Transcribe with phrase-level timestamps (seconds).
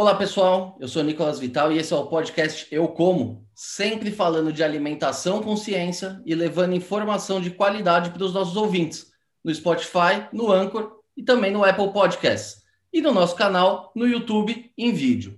[0.00, 4.52] Olá pessoal, eu sou Nicolas Vital e esse é o podcast Eu Como, sempre falando
[4.52, 9.10] de alimentação com ciência e levando informação de qualidade para os nossos ouvintes,
[9.44, 14.72] no Spotify, no Anchor e também no Apple Podcasts, e no nosso canal no YouTube
[14.78, 15.36] em vídeo.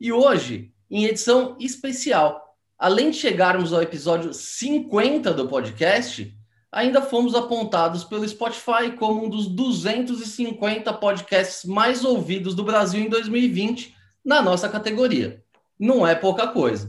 [0.00, 6.36] E hoje, em edição especial, além de chegarmos ao episódio 50 do podcast,
[6.70, 13.08] ainda fomos apontados pelo Spotify como um dos 250 podcasts mais ouvidos do Brasil em
[13.08, 15.42] 2020 na nossa categoria.
[15.78, 16.88] Não é pouca coisa.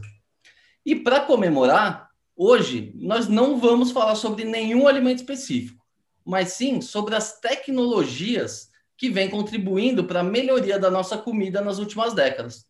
[0.84, 5.82] E para comemorar, hoje nós não vamos falar sobre nenhum alimento específico,
[6.24, 11.78] mas sim sobre as tecnologias que vêm contribuindo para a melhoria da nossa comida nas
[11.78, 12.66] últimas décadas.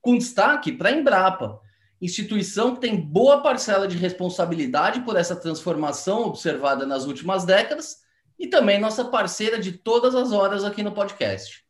[0.00, 1.60] Com destaque para a Embrapa,
[2.02, 7.98] instituição que tem boa parcela de responsabilidade por essa transformação observada nas últimas décadas
[8.36, 11.62] e também nossa parceira de todas as horas aqui no podcast.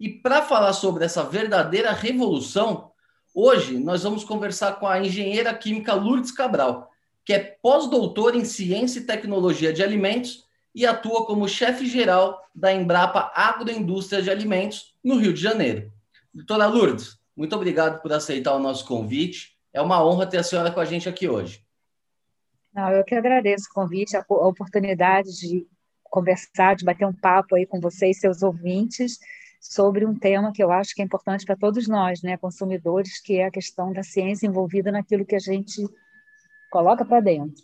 [0.00, 2.92] E para falar sobre essa verdadeira revolução,
[3.34, 6.90] hoje nós vamos conversar com a engenheira química Lourdes Cabral,
[7.22, 12.72] que é pós-doutora em Ciência e Tecnologia de Alimentos e atua como chefe geral da
[12.72, 15.92] Embrapa Agroindústria de Alimentos no Rio de Janeiro.
[16.32, 19.57] Doutora Lourdes, muito obrigado por aceitar o nosso convite.
[19.72, 21.64] É uma honra ter a senhora com a gente aqui hoje.
[22.72, 25.66] Não, eu que agradeço o convite, a, oportunidade de
[26.04, 29.18] conversar, de bater um papo aí com vocês, seus ouvintes,
[29.60, 33.38] sobre um tema que eu acho que é importante para todos nós, né, consumidores, que
[33.38, 35.84] é a questão da ciência envolvida naquilo que a gente
[36.70, 37.62] coloca para dentro.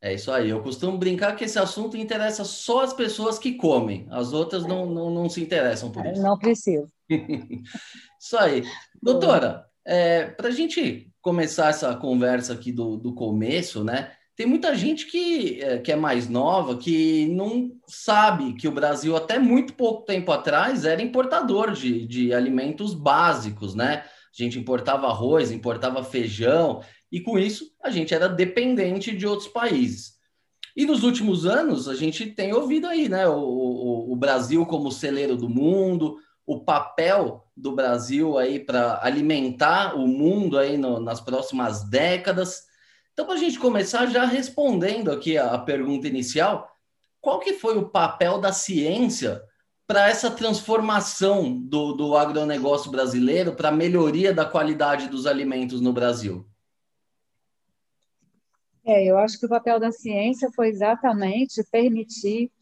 [0.00, 0.50] É isso aí.
[0.50, 4.86] Eu costumo brincar que esse assunto interessa só as pessoas que comem, as outras não,
[4.86, 6.22] não, não se interessam por isso.
[6.22, 6.92] Não preciso.
[8.20, 8.62] isso aí.
[9.02, 14.12] Doutora, é, para a gente começar essa conversa aqui do, do começo, né?
[14.36, 19.16] Tem muita gente que, é, que é mais nova que não sabe que o Brasil,
[19.16, 24.04] até muito pouco tempo atrás, era importador de, de alimentos básicos, né?
[24.04, 29.48] A gente importava arroz, importava feijão, e com isso a gente era dependente de outros
[29.48, 30.12] países.
[30.76, 33.26] E nos últimos anos a gente tem ouvido aí, né?
[33.26, 39.96] O, o, o Brasil como celeiro do mundo, o papel do Brasil aí para alimentar
[39.96, 42.64] o mundo aí no, nas próximas décadas.
[43.12, 46.70] Então, para a gente começar já respondendo aqui a, a pergunta inicial,
[47.20, 49.42] qual que foi o papel da ciência
[49.86, 55.92] para essa transformação do, do agronegócio brasileiro, para a melhoria da qualidade dos alimentos no
[55.92, 56.46] Brasil?
[58.84, 62.52] É, eu acho que o papel da ciência foi exatamente permitir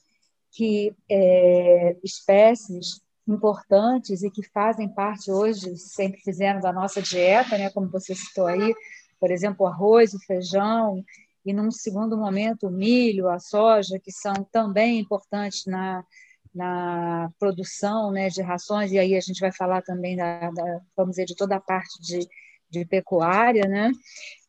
[0.50, 7.70] que é, espécies importantes e que fazem parte hoje, sempre fizeram da nossa dieta, né,
[7.70, 8.74] como você citou aí,
[9.18, 11.02] por exemplo, o arroz, o feijão,
[11.44, 16.04] e num segundo momento o milho, a soja, que são também importantes na,
[16.54, 21.12] na produção né, de rações, e aí a gente vai falar também da, da vamos
[21.12, 22.26] dizer, de toda a parte de
[22.74, 23.92] de pecuária, né?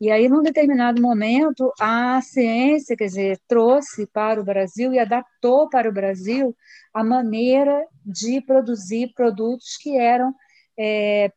[0.01, 5.69] E aí, num determinado momento, a ciência, quer dizer, trouxe para o Brasil e adaptou
[5.69, 6.55] para o Brasil
[6.93, 10.33] a maneira de produzir produtos que eram
[10.77, 11.31] é,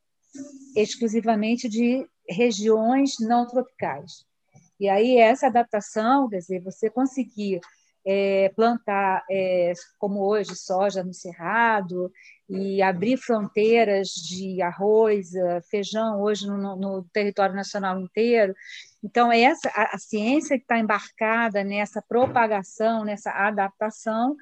[0.74, 4.24] exclusivamente de regiões não tropicais.
[4.80, 7.60] E aí, essa adaptação, quer dizer, você conseguir
[8.10, 12.10] é, plantar, é, como hoje, soja no cerrado,
[12.48, 18.54] e abrir fronteiras de arroz, eh, feijão, hoje no, no território nacional inteiro.
[19.04, 24.34] Então, essa, a, a ciência que está embarcada nessa propagação, nessa adaptação,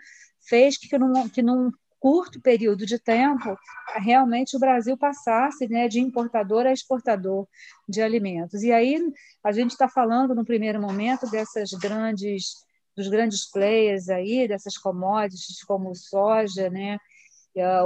[0.48, 3.58] fez que, num, que num curto período de tempo,
[3.96, 7.48] realmente o Brasil passasse né, de importador a exportador
[7.88, 8.62] de alimentos.
[8.62, 9.02] E aí
[9.42, 12.65] a gente está falando, no primeiro momento, dessas grandes
[12.96, 16.98] dos grandes players aí, dessas commodities como soja, né,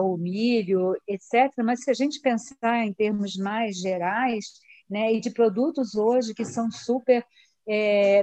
[0.03, 1.53] o milho, etc.
[1.65, 4.47] Mas se a gente pensar em termos mais gerais,
[4.89, 7.25] né, e de produtos hoje que são super
[7.69, 8.23] é,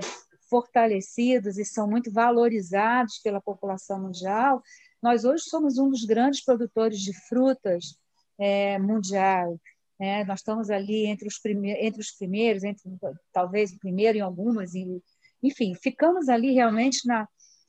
[0.49, 4.61] fortalecidos e são muito valorizados pela população mundial,
[5.01, 7.97] nós hoje somos um dos grandes produtores de frutas
[8.37, 9.59] é, mundial.
[9.99, 10.23] Né?
[10.25, 12.83] Nós estamos ali entre os, prime entre os primeiros, entre
[13.31, 15.01] talvez o primeiro em algumas, e,
[15.41, 17.27] enfim, ficamos ali realmente na,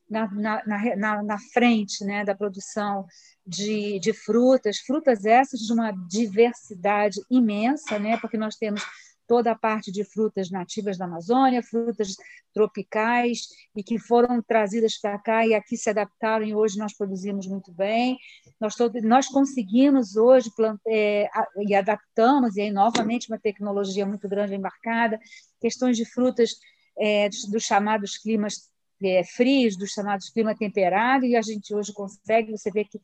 [0.08, 3.06] na, na, na, na frente né, da produção
[3.46, 8.82] de, de frutas, frutas essas de uma diversidade imensa, né, porque nós temos
[9.26, 12.16] toda a parte de frutas nativas da Amazônia, frutas
[12.54, 17.46] tropicais e que foram trazidas para cá e aqui se adaptaram e hoje nós produzimos
[17.46, 18.16] muito bem.
[18.58, 20.50] Nós, todo, nós conseguimos hoje
[20.88, 21.28] é,
[21.58, 25.20] e adaptamos, e aí novamente uma tecnologia muito grande embarcada,
[25.60, 26.52] questões de frutas
[26.98, 28.68] é, dos, dos chamados climas
[29.02, 33.00] é, frios, dos chamados clima temperado, e a gente hoje consegue, você vê que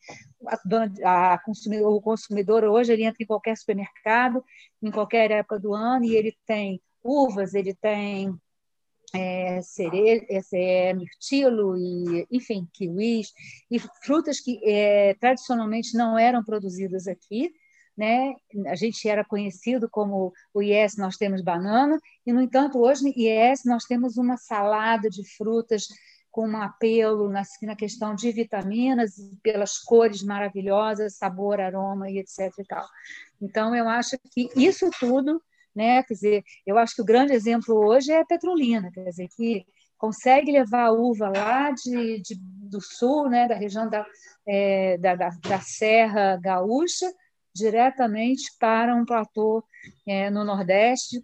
[1.03, 4.43] a, a consumidor, o consumidor hoje ele entra em qualquer supermercado,
[4.81, 8.35] em qualquer época do ano, e ele tem uvas, ele tem
[9.13, 13.31] é, cereja, é, mirtilo, e, enfim, kiwis,
[13.71, 17.53] e frutas que é, tradicionalmente não eram produzidas aqui,
[17.97, 18.33] né?
[18.67, 23.13] A gente era conhecido como o IES, nós temos banana, e, no entanto, hoje no
[23.15, 25.87] IES nós temos uma salada de frutas
[26.35, 32.51] com um apelo na, na questão de vitaminas, pelas cores maravilhosas, sabor, aroma e etc.
[32.59, 32.85] E tal.
[33.41, 35.41] Então, eu acho que isso tudo,
[35.73, 39.29] né, quer dizer, eu acho que o grande exemplo hoje é a Petrolina, quer dizer,
[39.37, 39.65] que
[39.97, 44.05] consegue levar a uva lá de, de do sul, né, da região da,
[44.45, 47.09] é, da, da, da Serra Gaúcha,
[47.55, 49.63] diretamente para um platô
[50.05, 51.23] é, no Nordeste,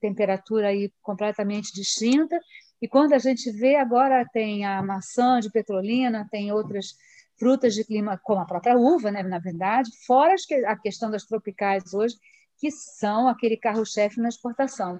[0.00, 2.40] temperatura aí completamente distinta.
[2.80, 6.96] E quando a gente vê agora tem a maçã de petrolina, tem outras
[7.38, 10.34] frutas de clima, como a própria uva, né, na verdade, fora
[10.66, 12.16] a questão das tropicais hoje,
[12.58, 14.98] que são aquele carro-chefe na exportação.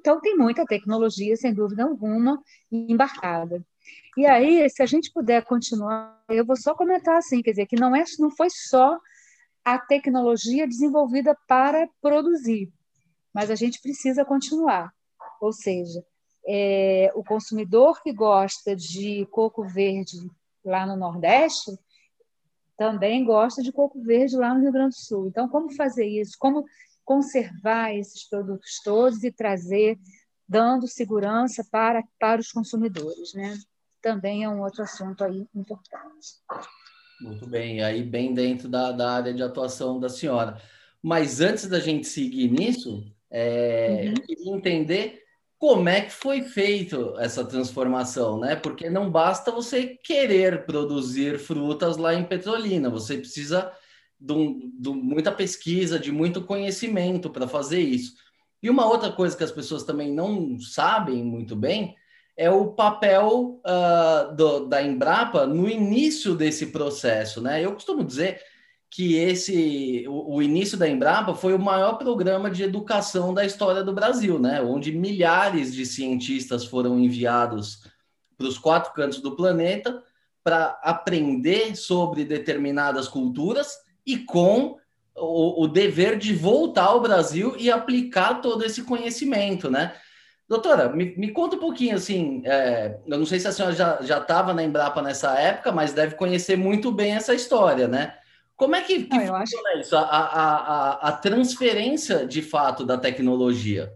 [0.00, 2.42] Então, tem muita tecnologia, sem dúvida alguma,
[2.72, 3.62] embarcada.
[4.16, 7.76] E aí, se a gente puder continuar, eu vou só comentar assim, quer dizer, que
[7.76, 8.98] não, é, não foi só
[9.64, 12.72] a tecnologia desenvolvida para produzir,
[13.32, 14.92] mas a gente precisa continuar.
[15.40, 16.04] Ou seja,
[16.46, 20.30] é, o consumidor que gosta de coco verde
[20.64, 21.70] lá no Nordeste
[22.76, 25.28] também gosta de coco verde lá no Rio Grande do Sul.
[25.28, 26.36] Então, como fazer isso?
[26.38, 26.64] Como
[27.04, 29.98] conservar esses produtos todos e trazer,
[30.48, 33.56] dando segurança para, para os consumidores, né?
[34.02, 36.42] Também é um outro assunto aí importante.
[37.24, 40.60] Muito bem, aí bem dentro da, da área de atuação da senhora.
[41.02, 44.14] Mas antes da gente seguir nisso, é, uhum.
[44.14, 45.22] eu queria entender
[45.58, 48.54] como é que foi feito essa transformação, né?
[48.54, 53.72] Porque não basta você querer produzir frutas lá em Petrolina, você precisa
[54.20, 54.34] de,
[54.78, 58.16] de muita pesquisa, de muito conhecimento para fazer isso.
[58.62, 61.96] E uma outra coisa que as pessoas também não sabem muito bem
[62.36, 67.64] é o papel uh, do, da Embrapa no início desse processo, né?
[67.64, 68.40] Eu costumo dizer
[68.90, 73.82] que esse o, o, início da Embrapa foi o maior programa de educação da história
[73.82, 74.60] do Brasil, né?
[74.62, 77.82] Onde milhares de cientistas foram enviados
[78.36, 80.02] para os quatro cantos do planeta
[80.42, 83.72] para aprender sobre determinadas culturas
[84.04, 84.76] e com
[85.16, 89.94] o, o dever de voltar ao Brasil e aplicar todo esse conhecimento, né?
[90.48, 94.18] Doutora, me, me, conta um pouquinho, assim, é, eu não sei se a senhora já
[94.18, 98.18] estava na Embrapa nessa época, mas deve conhecer muito bem essa história, né?
[98.56, 99.80] Como é que, que ah, funciona acho...
[99.80, 103.92] isso, a, a, a, a, transferência de fato da tecnologia?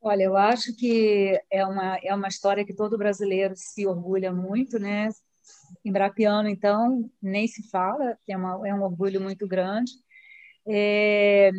[0.00, 4.78] Olha, eu acho que é uma, é uma história que todo brasileiro se orgulha muito,
[4.78, 5.08] né?
[5.84, 9.92] Embrapiano, então, nem se fala, é, uma, é um orgulho muito grande.
[10.66, 11.50] É,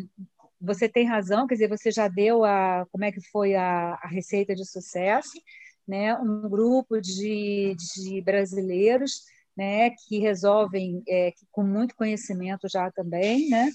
[0.60, 4.08] você tem razão, quer dizer, você já deu a como é que foi a, a
[4.08, 5.38] receita de sucesso,
[5.86, 6.14] né?
[6.16, 9.22] Um grupo de, de brasileiros,
[9.56, 13.70] né, que resolvem é, com muito conhecimento já também, né?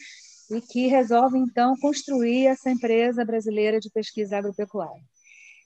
[0.52, 5.04] E que resolvem então construir essa empresa brasileira de pesquisa agropecuária.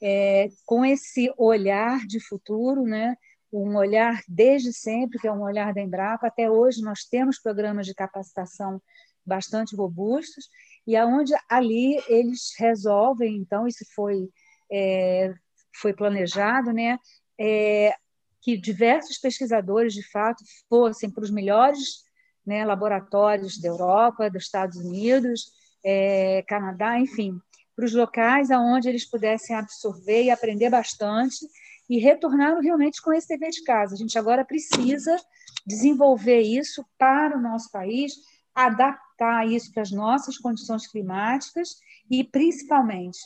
[0.02, 3.16] É, com esse olhar de futuro, né?
[3.56, 7.86] um olhar desde sempre, que é um olhar da Embrapa, até hoje nós temos programas
[7.86, 8.82] de capacitação
[9.26, 10.48] bastante robustos,
[10.88, 14.30] e aonde ali eles resolvem, então, isso foi,
[14.72, 15.34] é,
[15.82, 17.00] foi planejado, né,
[17.40, 17.96] é,
[18.42, 22.04] que diversos pesquisadores, de fato, fossem para os melhores
[22.46, 25.52] né, laboratórios da Europa, dos Estados Unidos,
[25.84, 27.40] é, Canadá, enfim,
[27.76, 31.46] para os locais aonde eles pudessem absorver e aprender bastante
[31.90, 33.96] e retornaram realmente com esse dever de casa.
[33.96, 35.18] A gente agora precisa
[35.66, 38.14] desenvolver isso para o nosso país,
[38.56, 41.78] adaptar isso para as nossas condições climáticas
[42.10, 43.20] e, principalmente,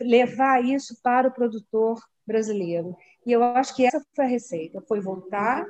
[0.00, 2.96] levar isso para o produtor brasileiro.
[3.26, 5.66] E eu acho que essa foi a receita, foi voltar,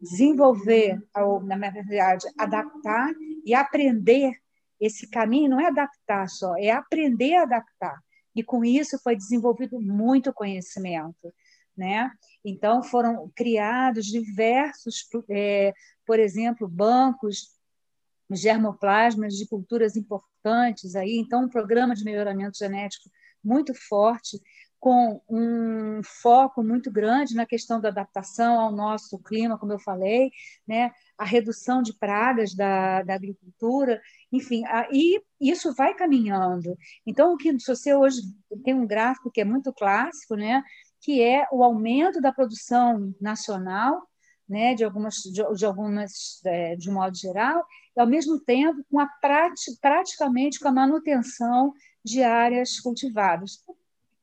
[0.00, 3.12] desenvolver, ou, na verdade, adaptar
[3.44, 4.32] e aprender
[4.80, 7.96] esse caminho, não é adaptar só, é aprender a adaptar.
[8.34, 11.32] E com isso foi desenvolvido muito conhecimento.
[11.76, 12.10] Né?
[12.44, 15.72] Então, foram criados diversos, é,
[16.06, 17.48] por exemplo, bancos
[18.34, 23.10] germoplasmas de culturas importantes aí, então um programa de melhoramento genético
[23.44, 24.40] muito forte,
[24.82, 30.32] com um foco muito grande na questão da adaptação ao nosso clima, como eu falei,
[30.66, 30.90] né?
[31.16, 36.76] a redução de pragas da, da agricultura, enfim, a, e isso vai caminhando.
[37.06, 38.22] Então, o que você hoje
[38.64, 40.64] tem um gráfico que é muito clássico, né?
[41.00, 44.02] que é o aumento da produção nacional,
[44.48, 47.64] né, de algumas, de, de algumas, é, de modo geral,
[47.96, 51.72] e ao mesmo tempo com a prati, praticamente com a manutenção
[52.04, 53.64] de áreas cultivadas.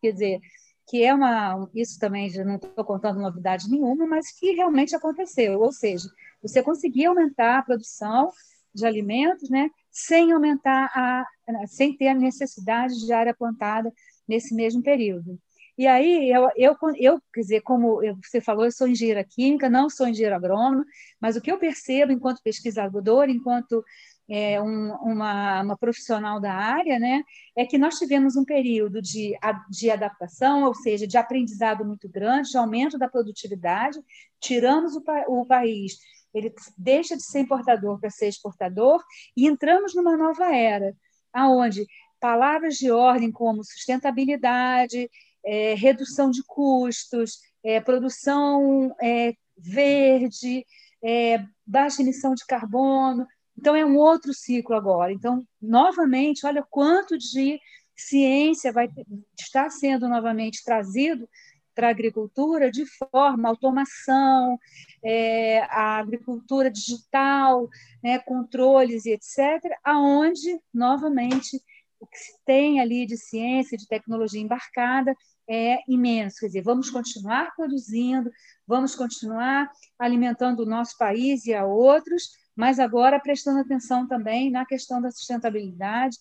[0.01, 0.41] Quer dizer,
[0.87, 5.59] que é uma, isso também já não estou contando novidade nenhuma, mas que realmente aconteceu,
[5.59, 6.09] ou seja,
[6.41, 8.31] você conseguia aumentar a produção
[8.73, 11.25] de alimentos, né, sem aumentar a,
[11.67, 13.91] sem ter a necessidade de área plantada
[14.27, 15.39] nesse mesmo período.
[15.79, 19.89] E aí, eu, eu, eu quer dizer, como você falou, eu sou engenheira química, não
[19.89, 20.83] sou engenheira agrônoma,
[21.21, 23.81] mas o que eu percebo enquanto pesquisadora, enquanto
[24.29, 27.23] é, um, uma, uma, profissional da área, né,
[27.55, 29.37] é que nós tivemos um período de,
[29.69, 33.97] de adaptação, ou seja, de aprendizado muito grande, de aumento da produtividade,
[34.37, 35.93] tiramos o, o país,
[36.33, 39.01] ele deixa de ser importador para ser exportador,
[39.33, 40.93] e entramos numa nova era,
[41.31, 41.85] aonde
[42.19, 45.09] palavras de ordem como sustentabilidade,
[45.45, 50.65] é, redução de custos, é, produção é, verde,
[51.03, 53.27] é, baixa emissão de carbono.
[53.57, 55.11] Então, é um outro ciclo agora.
[55.11, 57.59] Então, novamente, olha quanto de
[57.95, 58.89] ciência vai
[59.37, 61.27] estar sendo novamente trazido
[61.75, 64.59] para a agricultura de forma automação,
[65.03, 67.69] é, a agricultura digital,
[68.03, 71.61] né, controles e etc., aonde novamente
[71.99, 75.13] o que se tem ali de ciência, de tecnologia embarcada
[75.47, 76.39] é imenso.
[76.39, 78.31] Quer dizer, vamos continuar produzindo,
[78.65, 84.65] vamos continuar alimentando o nosso país e a outros, mas agora prestando atenção também na
[84.65, 86.17] questão da sustentabilidade,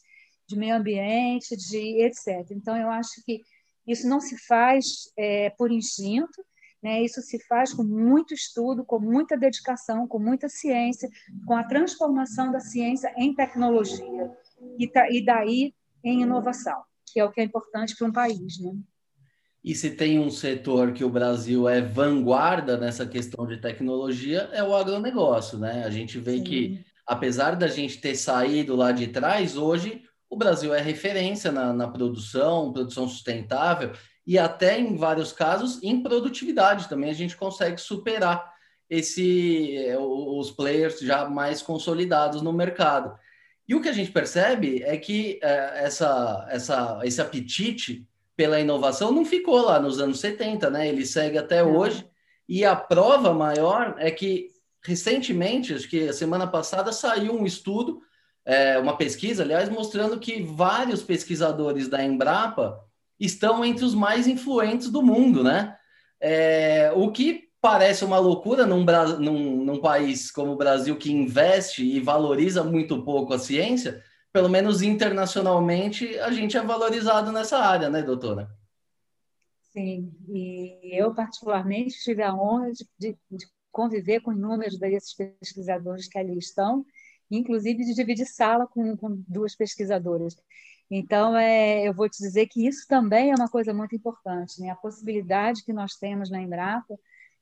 [0.48, 2.50] de meio ambiente, de etc.
[2.50, 3.42] Então, eu acho que
[3.86, 6.44] isso não se faz é, por instinto,
[6.82, 7.02] né?
[7.02, 11.08] isso se faz com muito estudo, com muita dedicação, com muita ciência,
[11.46, 14.30] com a transformação da ciência em tecnologia
[14.78, 15.74] e, e daí
[16.04, 16.80] em inovação,
[17.12, 18.58] que é o que é importante para um país.
[18.60, 18.72] Né?
[19.62, 24.62] E se tem um setor que o Brasil é vanguarda nessa questão de tecnologia, é
[24.62, 25.84] o agronegócio, né?
[25.84, 26.44] A gente vê Sim.
[26.44, 31.72] que, apesar da gente ter saído lá de trás, hoje o Brasil é referência na,
[31.72, 33.92] na produção, produção sustentável,
[34.26, 38.52] e até em vários casos em produtividade também a gente consegue superar
[38.88, 43.18] esse os players já mais consolidados no mercado.
[43.68, 49.12] E o que a gente percebe é que é, essa, essa, esse apetite pela inovação
[49.12, 50.88] não ficou lá nos anos 70, né?
[50.88, 52.08] Ele segue até hoje.
[52.48, 54.48] E a prova maior é que,
[54.82, 58.00] recentemente, acho que a semana passada, saiu um estudo,
[58.46, 62.80] é, uma pesquisa, aliás, mostrando que vários pesquisadores da Embrapa
[63.20, 65.76] estão entre os mais influentes do mundo, né?
[66.18, 68.84] É, o que parece uma loucura num,
[69.18, 74.48] num, num, país como o Brasil, que investe e valoriza muito pouco a ciência, pelo
[74.48, 78.48] menos internacionalmente, a gente é valorizado nessa área, né, doutora?
[79.72, 86.08] Sim, e eu particularmente tive a honra de, de, de conviver com inúmeros desses pesquisadores
[86.08, 86.84] que ali estão,
[87.30, 90.36] inclusive de dividir sala com, com duas pesquisadoras.
[90.90, 94.70] Então, é, eu vou te dizer que isso também é uma coisa muito importante, né?
[94.70, 96.98] a possibilidade que nós temos na Embrapa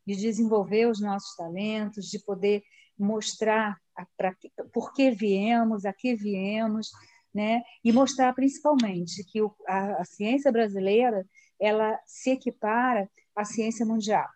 [0.06, 2.62] de desenvolver os nossos talentos, de poder
[2.98, 3.76] mostrar
[4.16, 4.34] pra,
[4.72, 6.90] por que viemos, a que viemos,
[7.34, 7.62] né?
[7.84, 11.26] e mostrar principalmente que o, a, a ciência brasileira
[11.60, 14.26] ela se equipara à ciência mundial.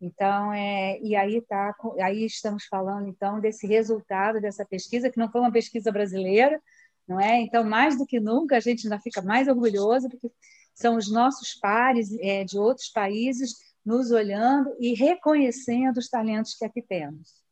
[0.00, 5.30] Então, é, e aí tá, aí estamos falando então desse resultado dessa pesquisa que não
[5.30, 6.60] foi uma pesquisa brasileira,
[7.06, 7.40] não é?
[7.40, 10.30] Então, mais do que nunca a gente ainda fica mais orgulhoso porque
[10.74, 16.64] são os nossos pares é, de outros países nos olhando e reconhecendo os talentos que
[16.64, 17.42] aqui temos.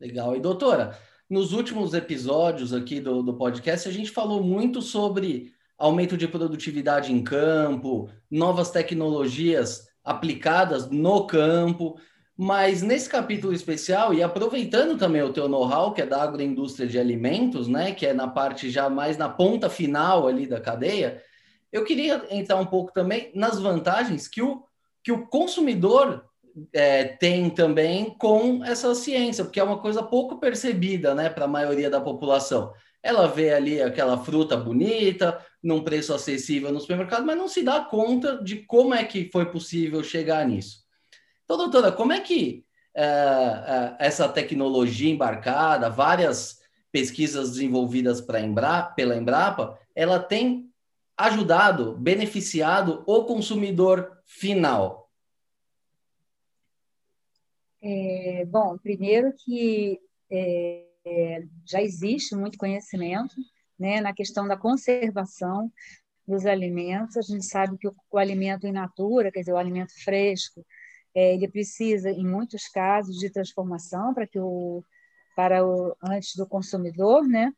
[0.00, 0.36] Legal.
[0.36, 0.96] E doutora,
[1.28, 7.12] nos últimos episódios aqui do, do podcast, a gente falou muito sobre aumento de produtividade
[7.12, 11.98] em campo, novas tecnologias aplicadas no campo,
[12.36, 16.98] mas nesse capítulo especial, e aproveitando também o teu know-how, que é da agroindústria de
[16.98, 21.22] alimentos, né, que é na parte já mais na ponta final ali da cadeia,
[21.70, 24.64] eu queria entrar um pouco também nas vantagens que o
[25.02, 26.24] que o consumidor
[26.72, 31.48] é, tem também com essa ciência, porque é uma coisa pouco percebida né, para a
[31.48, 32.72] maioria da população.
[33.02, 37.80] Ela vê ali aquela fruta bonita, num preço acessível no supermercado, mas não se dá
[37.80, 40.80] conta de como é que foi possível chegar nisso.
[41.44, 42.64] Então, doutora, como é que
[42.94, 46.58] é, é, essa tecnologia embarcada, várias
[46.92, 50.69] pesquisas desenvolvidas Embra, pela Embrapa, ela tem
[51.24, 55.10] ajudado, beneficiado o consumidor final?
[57.82, 59.98] É, bom, primeiro que
[60.30, 63.34] é, já existe muito conhecimento
[63.78, 65.72] né, na questão da conservação,
[66.26, 67.16] dos alimentos.
[67.16, 70.64] A gente sabe que o, o alimento in natura, quer dizer, o alimento fresco,
[71.14, 74.84] é, ele precisa, em muitos casos, de transformação para que o
[75.36, 77.50] para o antes do consumidor, né?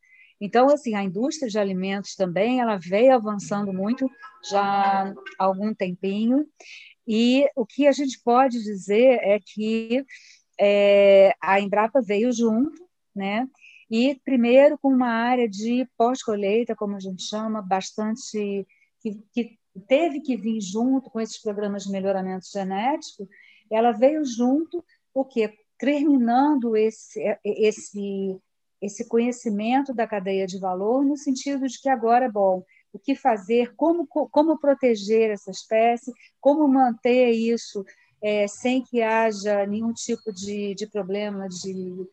[0.44, 4.10] Então, assim, a indústria de alimentos também ela veio avançando muito
[4.50, 6.44] já há algum tempinho.
[7.06, 10.04] E o que a gente pode dizer é que
[10.60, 12.84] é, a Embrapa veio junto,
[13.14, 13.48] né?
[13.88, 18.66] E primeiro com uma área de pós-colheita, como a gente chama, bastante
[19.00, 19.56] que, que
[19.86, 23.28] teve que vir junto com esses programas de melhoramento genético,
[23.70, 24.84] ela veio junto
[25.14, 28.40] o que terminando esse esse
[28.82, 32.62] esse conhecimento da cadeia de valor no sentido de que agora bom
[32.92, 37.82] o que fazer como como proteger essa espécie como manter isso
[38.22, 42.06] é, sem que haja nenhum tipo de, de problema de,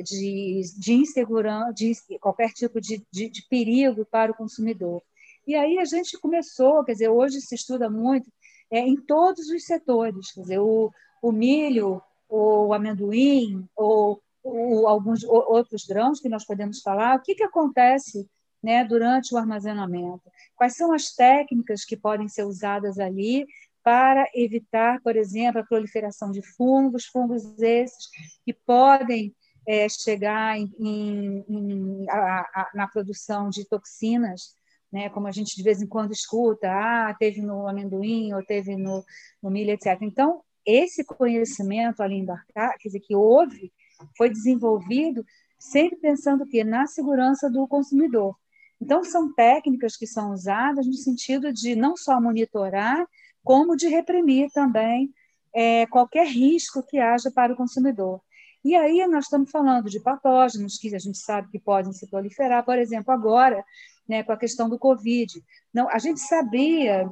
[0.00, 5.02] de, de insegurança, de qualquer tipo de, de, de perigo para o consumidor.
[5.44, 8.30] E aí a gente começou, quer dizer, hoje se estuda muito
[8.70, 15.22] é, em todos os setores, quer dizer, o, o milho, o amendoim, ou, ou alguns
[15.24, 18.28] outros grãos que nós podemos falar, o que, que acontece
[18.62, 20.22] né, durante o armazenamento?
[20.56, 23.46] Quais são as técnicas que podem ser usadas ali
[23.82, 28.08] para evitar, por exemplo, a proliferação de fungos, fungos esses
[28.44, 29.34] que podem
[29.66, 34.54] é, chegar em, em, em, a, a, na produção de toxinas,
[34.92, 38.76] né, como a gente de vez em quando escuta, ah, teve no amendoim ou teve
[38.76, 39.04] no,
[39.42, 39.98] no milho, etc.
[40.02, 43.72] Então, esse conhecimento ali embarcar, quer dizer, que houve,
[44.16, 45.24] foi desenvolvido
[45.58, 48.34] sempre pensando que na segurança do consumidor.
[48.80, 53.06] Então, são técnicas que são usadas no sentido de não só monitorar,
[53.44, 55.12] como de reprimir também
[55.54, 58.20] é, qualquer risco que haja para o consumidor.
[58.64, 62.64] E aí nós estamos falando de patógenos que a gente sabe que podem se proliferar,
[62.64, 63.64] por exemplo, agora,
[64.08, 65.32] né, com a questão do Covid.
[65.72, 67.10] Não, a gente sabia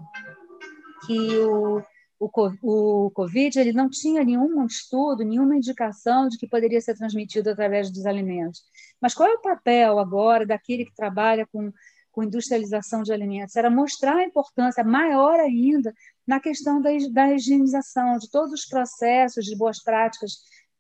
[1.07, 1.83] que o,
[2.20, 7.90] o, Covid ele não tinha nenhum estudo, nenhuma indicação de que poderia ser transmitido através
[7.90, 8.62] dos alimentos.
[9.00, 11.72] Mas qual é o papel agora daquele que trabalha com
[12.18, 15.94] com industrialização de alimentos, era mostrar a importância maior ainda
[16.26, 20.33] na questão da, da higienização, de todos os processos, de boas práticas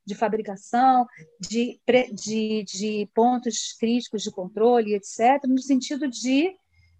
[0.04, 1.06] de fabricação,
[1.38, 1.78] de,
[2.12, 6.50] de, de pontos críticos de controle, etc., no sentido de,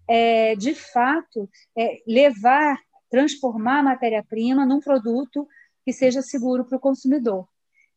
[0.07, 5.47] é, de fato, é, levar, transformar a matéria-prima num produto
[5.85, 7.47] que seja seguro para o consumidor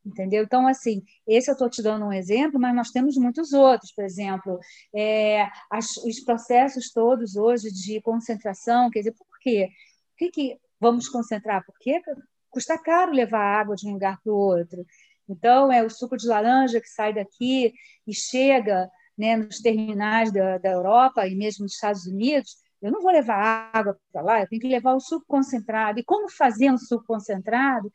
[0.04, 0.42] entendeu?
[0.42, 4.04] Então, assim, esse eu estou te dando um exemplo, mas nós temos muitos outros, por
[4.04, 4.58] exemplo,
[4.94, 9.68] é, as, os processos todos hoje de concentração, quer dizer, por quê?
[10.10, 11.64] Por que, que vamos concentrar?
[11.64, 12.00] Porque
[12.50, 14.84] custa caro levar água de um lugar para o outro.
[15.28, 17.72] Então, é o suco de laranja que sai daqui
[18.06, 23.00] e chega né, nos terminais da, da Europa e mesmo nos Estados Unidos, eu não
[23.00, 26.00] vou levar água para lá, eu tenho que levar o suco concentrado.
[26.00, 27.90] E como fazer um suco concentrado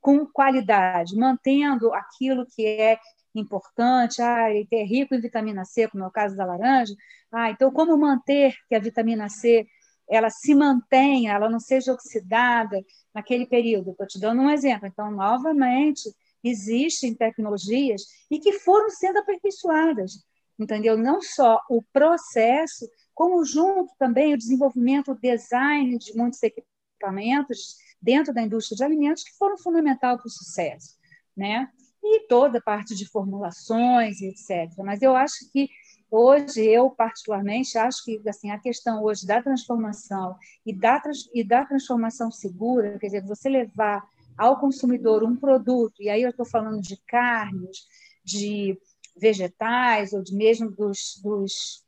[0.00, 2.98] com qualidade, mantendo aquilo que é
[3.34, 6.94] importante, ah, ele é rico em vitamina C, como é o caso da laranja,
[7.32, 9.66] ah, então como manter que a vitamina C
[10.08, 12.78] ela se mantenha, ela não seja oxidada
[13.14, 13.92] naquele período.
[13.92, 14.86] Estou te dando um exemplo.
[14.86, 16.02] Então, novamente,
[16.44, 20.22] existem tecnologias e que foram sendo aperfeiçoadas,
[20.58, 20.98] entendeu?
[20.98, 28.34] Não só o processo, como junto também o desenvolvimento, o design de muitos equipamentos, dentro
[28.34, 30.96] da indústria de alimentos que foram fundamental para o sucesso,
[31.36, 31.68] né?
[32.02, 34.70] E toda a parte de formulações, etc.
[34.78, 35.68] Mas eu acho que
[36.10, 41.00] hoje eu particularmente acho que assim a questão hoje da transformação e da
[41.32, 44.02] e da transformação segura, quer dizer, você levar
[44.36, 47.86] ao consumidor um produto e aí eu estou falando de carnes,
[48.24, 48.76] de
[49.16, 51.84] vegetais ou de mesmo dos, dos,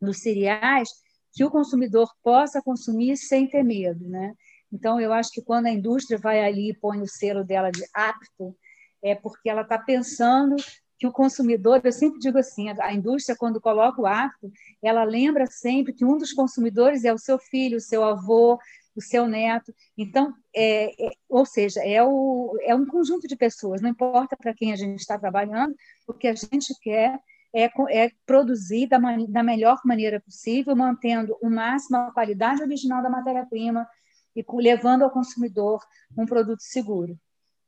[0.00, 0.88] dos cereais
[1.32, 4.32] que o consumidor possa consumir sem ter medo, né?
[4.72, 7.84] Então, eu acho que quando a indústria vai ali e põe o selo dela de
[7.94, 8.56] apto,
[9.02, 10.56] é porque ela está pensando
[10.98, 14.50] que o consumidor, eu sempre digo assim, a indústria, quando coloca o apto,
[14.82, 18.58] ela lembra sempre que um dos consumidores é o seu filho, o seu avô,
[18.94, 19.74] o seu neto.
[19.96, 24.54] Então, é, é, ou seja, é, o, é um conjunto de pessoas, não importa para
[24.54, 25.74] quem a gente está trabalhando,
[26.06, 27.20] o que a gente quer
[27.56, 33.08] é, é produzir da, da melhor maneira possível, mantendo o máximo a qualidade original da
[33.08, 33.88] matéria-prima,
[34.34, 35.82] e levando ao consumidor
[36.18, 37.18] um produto seguro,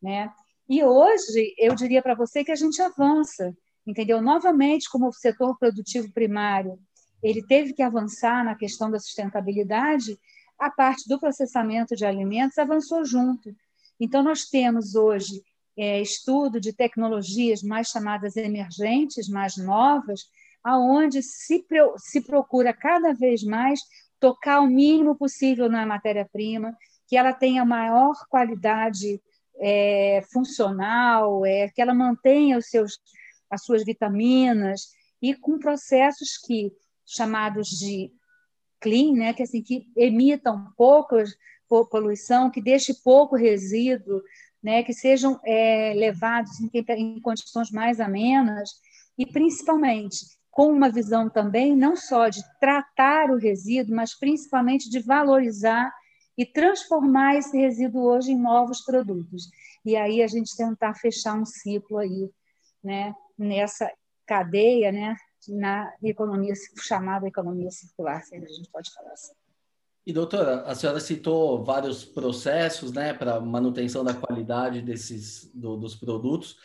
[0.03, 0.31] né?
[0.69, 4.21] E hoje eu diria para você que a gente avança, entendeu?
[4.21, 6.79] Novamente, como o setor produtivo primário
[7.23, 10.17] ele teve que avançar na questão da sustentabilidade,
[10.59, 13.51] a parte do processamento de alimentos avançou junto.
[13.99, 15.43] Então nós temos hoje
[15.79, 20.23] é, estudo de tecnologias mais chamadas emergentes, mais novas,
[20.65, 21.65] aonde se,
[21.99, 23.81] se procura cada vez mais
[24.19, 29.23] tocar o mínimo possível na matéria-prima, que ela tenha maior qualidade
[29.61, 32.99] é, funcional, é, que ela mantenha os seus,
[33.49, 34.89] as suas vitaminas
[35.23, 36.73] e com processos que
[37.07, 38.11] chamados de
[38.81, 41.25] clean, né, que assim que emitam pouca
[41.91, 44.23] poluição, que deixe pouco resíduo,
[44.63, 48.71] né, que sejam é, levados em, em condições mais amenas
[49.17, 54.99] e principalmente com uma visão também não só de tratar o resíduo, mas principalmente de
[54.99, 55.93] valorizar
[56.37, 59.49] e transformar esse resíduo hoje em novos produtos.
[59.85, 62.31] E aí a gente tentar fechar um ciclo aí,
[62.83, 63.89] né, nessa
[64.27, 65.17] cadeia, né,
[65.49, 69.38] na economia chamada economia circular, se a gente pode falar assim.
[70.09, 75.95] E doutora, a senhora citou vários processos, né, para manutenção da qualidade desses do, dos
[75.95, 76.57] produtos,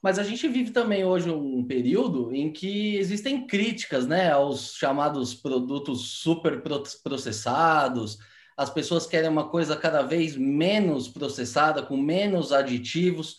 [0.00, 5.34] mas a gente vive também hoje um período em que existem críticas, né, aos chamados
[5.34, 6.62] produtos super
[7.02, 8.18] processados.
[8.56, 13.36] As pessoas querem uma coisa cada vez menos processada, com menos aditivos.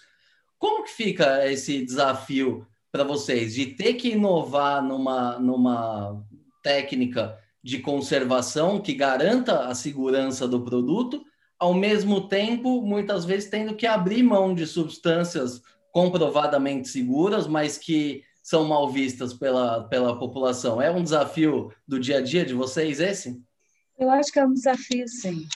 [0.59, 6.21] Como que fica esse desafio para vocês de ter que inovar numa, numa
[6.61, 11.23] técnica de conservação que garanta a segurança do produto,
[11.57, 18.23] ao mesmo tempo, muitas vezes tendo que abrir mão de substâncias comprovadamente seguras, mas que
[18.43, 20.81] são mal vistas pela, pela população.
[20.81, 23.41] É um desafio do dia a dia de vocês esse?
[23.97, 25.47] Eu acho que é um desafio, sim.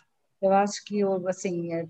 [0.42, 1.88] Eu acho que assim, é,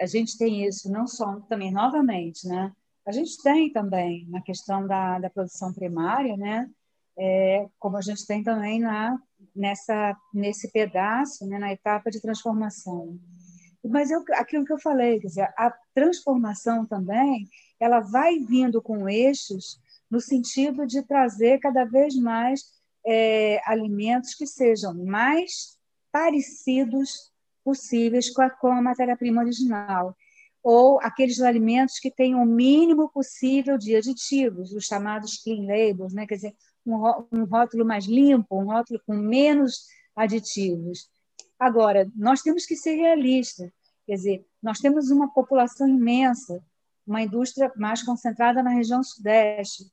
[0.00, 2.72] a gente tem isso não só também novamente, né?
[3.06, 6.68] A gente tem também na questão da, da produção primária, né?
[7.16, 9.16] É, como a gente tem também na
[9.54, 13.18] nessa nesse pedaço, né, na etapa de transformação.
[13.84, 17.48] Mas eu, aquilo que eu falei, quer dizer, a transformação também,
[17.78, 22.62] ela vai vindo com eixos no sentido de trazer cada vez mais
[23.06, 25.78] é, alimentos que sejam mais
[26.12, 27.32] parecidos
[27.64, 30.14] possíveis com a, com a matéria-prima original
[30.62, 36.26] ou aqueles alimentos que tenham o mínimo possível de aditivos, os chamados clean labels, né?
[36.26, 36.54] quer dizer,
[36.86, 41.10] um rótulo mais limpo, um rótulo com menos aditivos.
[41.58, 43.70] Agora, nós temos que ser realistas,
[44.06, 46.62] quer dizer, nós temos uma população imensa,
[47.06, 49.84] uma indústria mais concentrada na região sudeste.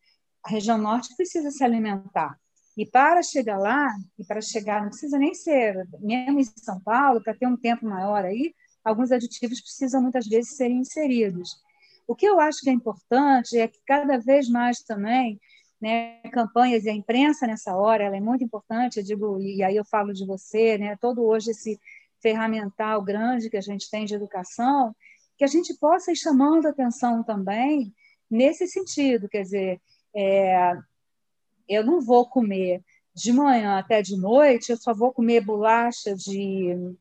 [0.43, 2.39] A região norte precisa se alimentar.
[2.77, 7.21] E para chegar lá, e para chegar, não precisa nem ser, mesmo em São Paulo,
[7.23, 11.49] para ter um tempo maior aí, alguns aditivos precisam muitas vezes serem inseridos.
[12.07, 15.39] O que eu acho que é importante é que cada vez mais também
[15.79, 19.75] né, campanhas e a imprensa nessa hora ela é muito importante, eu digo, e aí
[19.75, 21.79] eu falo de você, né, todo hoje esse
[22.21, 24.95] ferramental grande que a gente tem de educação,
[25.37, 27.93] que a gente possa ir chamando atenção também
[28.29, 29.81] nesse sentido, quer dizer,
[30.15, 30.73] é,
[31.69, 36.95] eu não vou comer de manhã até de noite, eu só vou comer bolacha de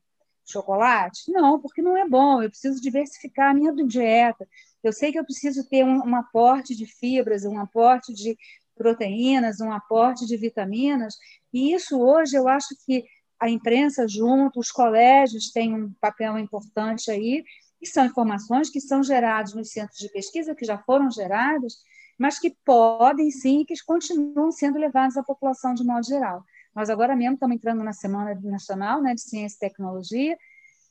[0.47, 1.31] chocolate?
[1.31, 2.43] Não, porque não é bom.
[2.43, 4.49] Eu preciso diversificar a minha dieta.
[4.83, 8.39] Eu sei que eu preciso ter um, um aporte de fibras, um aporte de
[8.77, 11.17] proteínas, um aporte de vitaminas.
[11.53, 13.05] E isso hoje eu acho que
[13.41, 17.45] a imprensa junto, os colégios têm um papel importante aí,
[17.81, 21.75] e são informações que são geradas nos centros de pesquisa, que já foram geradas,
[22.19, 26.43] mas que podem sim, que continuam sendo levadas à população de modo geral.
[26.75, 30.37] Nós agora mesmo estamos entrando na Semana Nacional né, de Ciência e Tecnologia,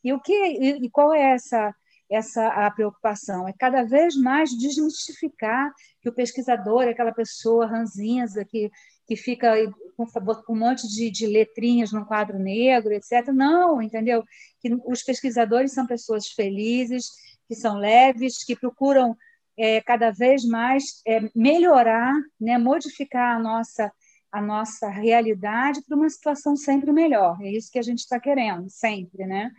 [0.04, 1.74] e o que e, qual é essa
[2.10, 3.48] essa a preocupação?
[3.48, 8.72] É cada vez mais desmistificar que o pesquisador é aquela pessoa ranzinza que
[9.08, 9.54] que fica
[9.96, 10.06] com,
[10.50, 13.28] um monte de, de letrinhas no quadro negro, etc.
[13.28, 14.24] Não, entendeu?
[14.60, 17.06] Que os pesquisadores são pessoas felizes,
[17.48, 19.16] que são leves, que procuram
[19.58, 23.92] é, cada vez mais é, melhorar, né, modificar a nossa
[24.32, 27.42] a nossa realidade para uma situação sempre melhor.
[27.42, 29.50] É isso que a gente está querendo, sempre, né?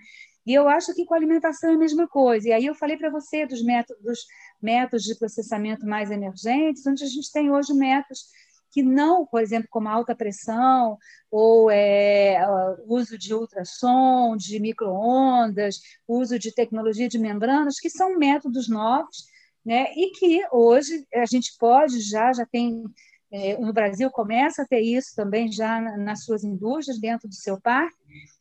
[0.46, 2.48] E eu acho que com a alimentação é a mesma coisa.
[2.48, 4.20] E aí eu falei para você dos métodos,
[4.62, 8.26] métodos de processamento mais emergentes, onde a gente tem hoje métodos
[8.70, 10.98] que não, por exemplo, como alta pressão
[11.30, 12.38] ou é,
[12.86, 19.24] uso de ultrassom, de microondas, uso de tecnologia de membranas, que são métodos novos,
[19.64, 19.86] né?
[19.96, 22.84] E que hoje a gente pode já já tem
[23.32, 27.60] é, no Brasil começa a ter isso também já nas suas indústrias, dentro do seu
[27.60, 27.96] parque,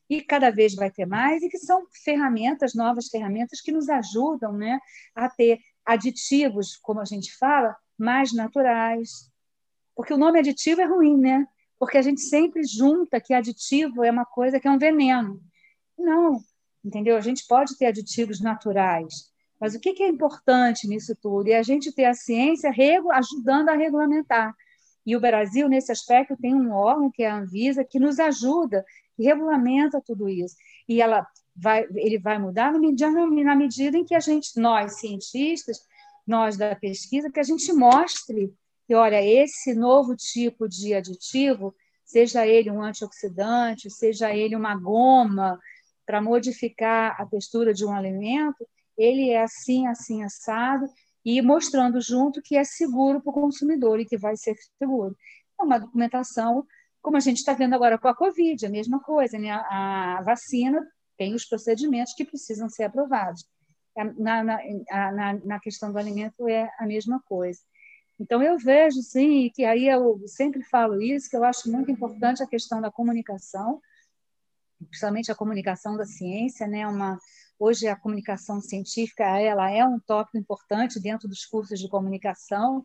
[0.09, 4.53] e cada vez vai ter mais, e que são ferramentas, novas ferramentas que nos ajudam
[4.53, 4.79] né,
[5.15, 9.31] a ter aditivos, como a gente fala, mais naturais.
[9.95, 11.47] Porque o nome aditivo é ruim, né?
[11.79, 15.41] Porque a gente sempre junta que aditivo é uma coisa que é um veneno.
[15.97, 16.39] Não,
[16.83, 17.17] entendeu?
[17.17, 21.47] A gente pode ter aditivos naturais, mas o que é importante nisso tudo?
[21.47, 22.71] É a gente ter a ciência
[23.13, 24.53] ajudando a regulamentar
[25.05, 28.83] E o Brasil, nesse aspecto, tem um órgão, que é a Anvisa, que nos ajuda,
[29.15, 30.55] que regulamenta tudo isso.
[30.87, 31.25] E ela
[31.55, 35.79] vai, ele vai mudar na medida em que a gente, nós, cientistas,
[36.27, 38.53] nós da pesquisa, que a gente mostre
[38.87, 45.59] que, olha, esse novo tipo de aditivo, seja ele um antioxidante, seja ele uma goma
[46.05, 50.87] para modificar a textura de um alimento, ele é assim, assim, assado,
[51.23, 55.17] e mostrando junto que é seguro para o consumidor e que vai ser seguro.
[55.59, 56.65] É uma documentação,
[57.05, 59.51] como a gente está vendo agora com a Covid, a mesma coisa, né?
[59.51, 60.83] a vacina
[61.15, 63.45] tem os procedimentos que precisam ser aprovados.
[63.95, 64.57] É, na, na,
[65.11, 67.59] na, na questão do alimento é a mesma coisa.
[68.19, 72.41] Então, eu vejo, sim, que aí eu sempre falo isso, que eu acho muito importante
[72.41, 73.79] a questão da comunicação,
[74.87, 76.87] principalmente a comunicação da ciência, né?
[76.87, 77.19] Uma,
[77.59, 82.83] hoje a comunicação científica ela é um tópico importante dentro dos cursos de comunicação,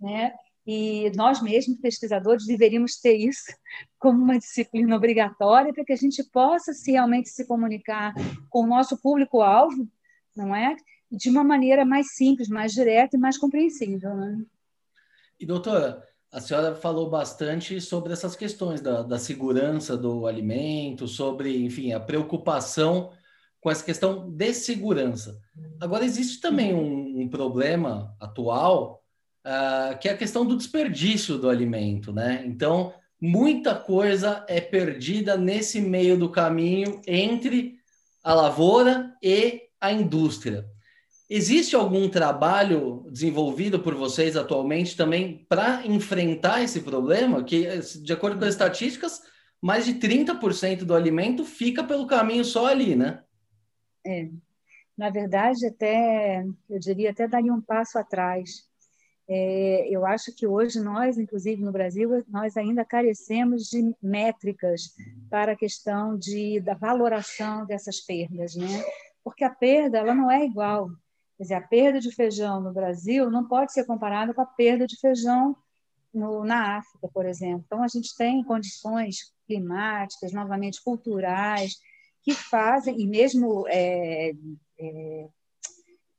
[0.00, 0.34] né?
[0.66, 3.44] E nós mesmos, pesquisadores, deveríamos ter isso
[3.98, 8.14] como uma disciplina obrigatória para que a gente possa se realmente se comunicar
[8.48, 9.88] com o nosso público-alvo,
[10.36, 10.76] não é?
[11.10, 14.14] De uma maneira mais simples, mais direta e mais compreensível.
[14.14, 14.44] Né?
[15.38, 21.64] E, doutora, a senhora falou bastante sobre essas questões da, da segurança do alimento, sobre,
[21.64, 23.10] enfim, a preocupação
[23.60, 25.38] com essa questão de segurança.
[25.80, 29.02] Agora, existe também um, um problema atual,
[29.44, 32.42] uh, que é a questão do desperdício do alimento, né?
[32.46, 37.78] Então, muita coisa é perdida nesse meio do caminho entre
[38.22, 40.66] a lavoura e a indústria.
[41.28, 47.44] Existe algum trabalho desenvolvido por vocês atualmente também para enfrentar esse problema?
[47.44, 47.68] Que,
[48.02, 49.22] de acordo com as estatísticas,
[49.62, 53.22] mais de 30% do alimento fica pelo caminho só ali, né?
[54.04, 54.28] É.
[54.96, 58.68] Na verdade, até eu diria até daria um passo atrás.
[59.32, 64.92] É, eu acho que hoje nós, inclusive no Brasil, nós ainda carecemos de métricas
[65.30, 68.84] para a questão de, da valoração dessas perdas, né?
[69.22, 70.90] Porque a perda ela não é igual
[71.40, 74.86] Quer dizer, a perda de feijão no Brasil não pode ser comparada com a perda
[74.86, 75.56] de feijão
[76.12, 77.64] no, na África, por exemplo.
[77.66, 81.76] Então, a gente tem condições climáticas, novamente culturais,
[82.22, 84.32] que fazem, e mesmo é,
[84.78, 85.28] é,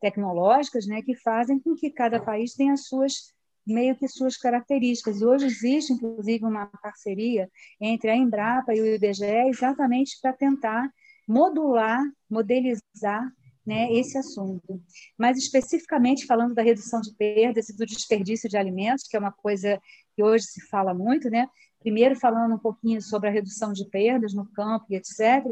[0.02, 3.32] tecnológicas, né, que fazem com que cada país tenha suas
[3.66, 5.22] meio que suas características.
[5.22, 10.92] E hoje existe, inclusive, uma parceria entre a Embrapa e o IBGE exatamente para tentar
[11.28, 13.32] modular, modelizar
[13.66, 14.82] né, esse assunto.
[15.18, 19.32] Mas especificamente falando da redução de perdas e do desperdício de alimentos, que é uma
[19.32, 19.80] coisa
[20.16, 21.48] que hoje se fala muito, né?
[21.80, 25.46] Primeiro falando um pouquinho sobre a redução de perdas no campo e etc.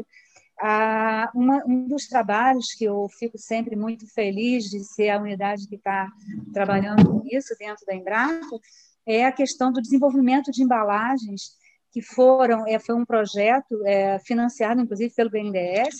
[0.62, 5.66] Ah, uma, um dos trabalhos que eu fico sempre muito feliz de ser a unidade
[5.66, 6.08] que está
[6.52, 8.58] trabalhando isso dentro da Embrapa
[9.06, 11.58] é a questão do desenvolvimento de embalagens
[11.90, 15.94] que foram é, foi um projeto é, financiado inclusive pelo BNDES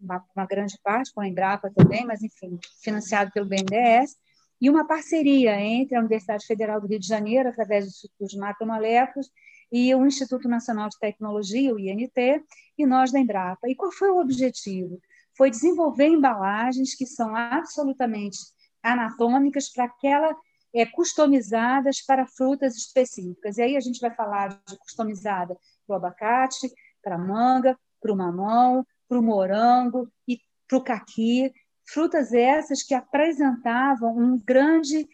[0.00, 4.16] uma, uma grande parte com a Embrapa também, mas enfim, financiado pelo BNDES,
[4.60, 8.38] e uma parceria entre a Universidade Federal do Rio de Janeiro, através do Instituto de
[8.38, 9.28] Macromoléculas,
[9.70, 12.42] e o Instituto Nacional de Tecnologia, o INT,
[12.78, 13.68] e nós da Embrapa.
[13.68, 15.00] E qual foi o objetivo?
[15.36, 18.38] Foi desenvolver embalagens que são absolutamente
[18.82, 20.34] anatômicas para aquela
[20.74, 23.58] é, customizadas para frutas específicas.
[23.58, 26.70] E aí a gente vai falar de customizada para o abacate,
[27.02, 31.52] para a manga, para o mamão, para o morango e para o caqui,
[31.88, 35.08] frutas essas que apresentavam um grande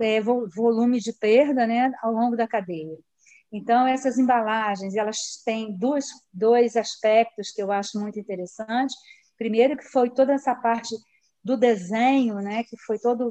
[0.00, 2.96] é, volume de perda né, ao longo da cadeia.
[3.56, 8.94] Então, essas embalagens, elas têm dois, dois aspectos que eu acho muito interessantes.
[9.38, 10.94] Primeiro, que foi toda essa parte
[11.42, 13.30] do desenho, né, que foi todo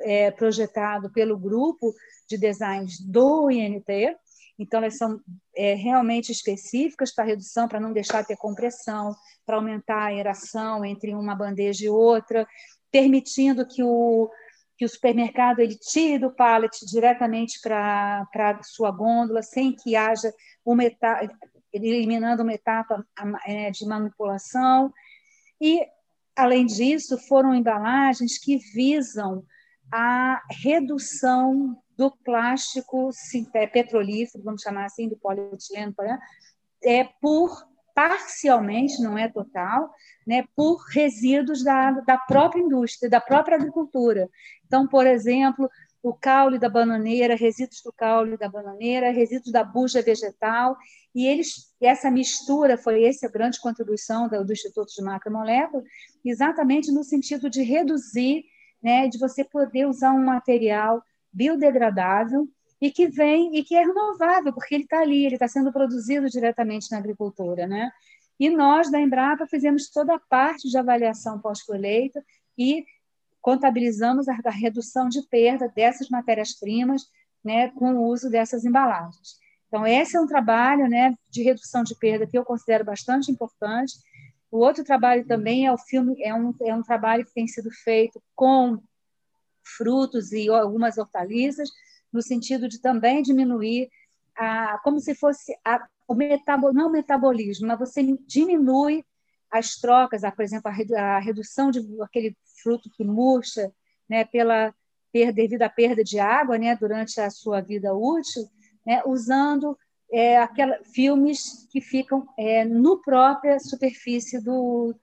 [0.00, 1.94] é, projetado pelo grupo
[2.28, 4.16] de designs do INT,
[4.58, 5.20] então, elas são
[5.56, 10.84] é, realmente específicas para redução, para não deixar de ter compressão, para aumentar a aeração
[10.84, 12.46] entre uma bandeja e outra,
[12.90, 14.30] permitindo que o,
[14.76, 20.32] que o supermercado ele tire do pallet diretamente para a sua gôndola, sem que haja
[20.64, 21.28] uma etapa,
[21.72, 23.04] eliminando uma etapa
[23.46, 24.92] é, de manipulação.
[25.60, 25.86] E,
[26.36, 29.44] além disso, foram embalagens que visam
[29.92, 33.10] a redução do plástico
[33.72, 35.94] petrolífero, vamos chamar assim, do polietileno,
[36.82, 39.90] é por parcialmente, não é total,
[40.26, 44.28] né, por resíduos da, da própria indústria, da própria agricultura.
[44.66, 45.70] Então, por exemplo,
[46.02, 50.76] o caule da bananeira, resíduos do caule da bananeira, resíduos da bucha vegetal,
[51.14, 55.82] e eles, essa mistura foi essa a grande contribuição do, do Instituto de Macromolécula,
[56.24, 58.44] exatamente no sentido de reduzir,
[58.82, 61.02] né, de você poder usar um material
[61.32, 62.48] biodegradável
[62.84, 66.28] e que vem e que é renovável, porque ele está ali, ele está sendo produzido
[66.28, 67.66] diretamente na agricultura.
[67.66, 67.90] Né?
[68.38, 72.22] E nós, da Embrapa, fizemos toda a parte de avaliação pós-colheita
[72.58, 72.84] e
[73.40, 77.06] contabilizamos a, redução de perda dessas matérias-primas
[77.42, 79.38] né, com o uso dessas embalagens.
[79.68, 83.94] Então, esse é um trabalho né, de redução de perda que eu considero bastante importante.
[84.50, 87.70] O outro trabalho também é o filme, é um, é um trabalho que tem sido
[87.70, 88.78] feito com
[89.78, 91.70] frutos e algumas hortaliças,
[92.14, 93.90] no sentido de também diminuir
[94.36, 99.04] a, como se fosse a, o metabol, não o metabolismo, mas você diminui
[99.50, 103.72] as trocas, a, por exemplo, a, a redução de aquele fruto que murcha,
[104.08, 104.72] né, pela
[105.12, 108.48] perda, devido à perda de água, né, durante a sua vida útil,
[108.86, 109.76] né, usando
[110.12, 114.94] é, aquela, filmes que ficam é, no própria superfície do,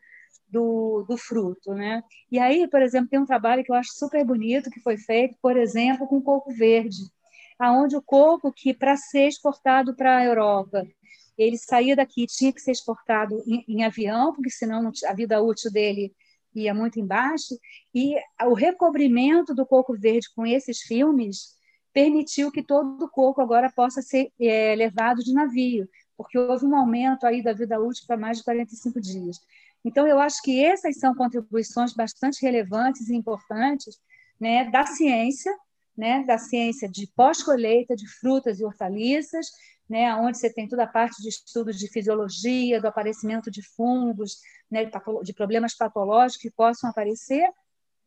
[0.52, 1.74] do, do, fruto.
[1.74, 2.04] Né?
[2.32, 5.38] E aí, por exemplo, tem um trabalho que eu acho super bonito que foi feito,
[5.42, 7.04] por exemplo, com coco verde,
[7.58, 10.86] aonde o coco que para ser exportado para a Europa
[11.38, 15.72] ele saía daqui tinha que ser exportado em, em avião porque senão a vida útil
[15.72, 16.14] dele
[16.54, 17.58] ia muito embaixo
[17.96, 21.56] e o recobrimento do coco verde com esses filmes
[21.94, 26.76] permitiu que todo o coco agora possa ser é, levado de navio, porque houve um
[26.76, 29.38] aumento aí da vida útil para mais de 45 dias.
[29.84, 34.00] Então, eu acho que essas são contribuições bastante relevantes e importantes
[34.40, 35.56] né, da ciência,
[35.98, 39.48] né, da ciência de pós-colheita de frutas e hortaliças,
[39.90, 44.38] né, onde você tem toda a parte de estudos de fisiologia, do aparecimento de fungos,
[44.70, 44.90] né,
[45.24, 47.48] de problemas patológicos que possam aparecer,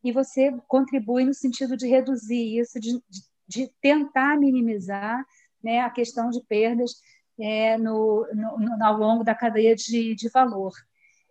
[0.02, 3.02] e você contribui no sentido de reduzir isso, de,
[3.46, 5.24] de tentar minimizar
[5.62, 6.92] né, a questão de perdas
[7.38, 10.72] é, no, no, ao longo da cadeia de, de valor.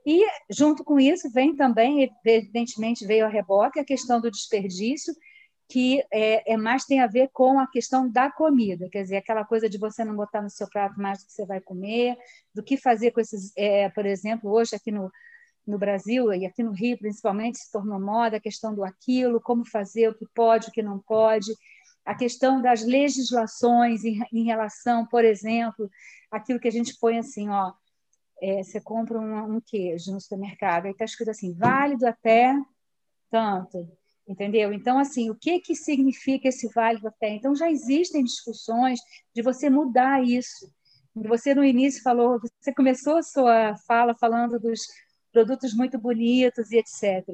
[0.05, 5.13] E, junto com isso, vem também, evidentemente, veio a reboque a questão do desperdício,
[5.69, 9.45] que é, é, mais tem a ver com a questão da comida, quer dizer, aquela
[9.45, 12.17] coisa de você não botar no seu prato mais do que você vai comer,
[12.53, 15.09] do que fazer com esses, é, por exemplo, hoje aqui no,
[15.65, 19.65] no Brasil e aqui no Rio principalmente se tornou moda a questão do aquilo, como
[19.65, 21.51] fazer, o que pode, o que não pode,
[22.05, 25.89] a questão das legislações em, em relação, por exemplo,
[26.29, 27.73] aquilo que a gente põe assim, ó,
[28.43, 32.53] é, você compra um, um, queijo no supermercado, aí está escrito assim, válido até
[33.31, 33.87] tanto,
[34.27, 34.73] entendeu?
[34.73, 37.29] Então, assim, o que, que significa esse válido até?
[37.29, 38.99] Então, já existem discussões
[39.33, 40.69] de você mudar isso.
[41.15, 44.81] Você, no início, falou, você começou a sua fala falando dos
[45.31, 47.25] produtos muito bonitos e etc.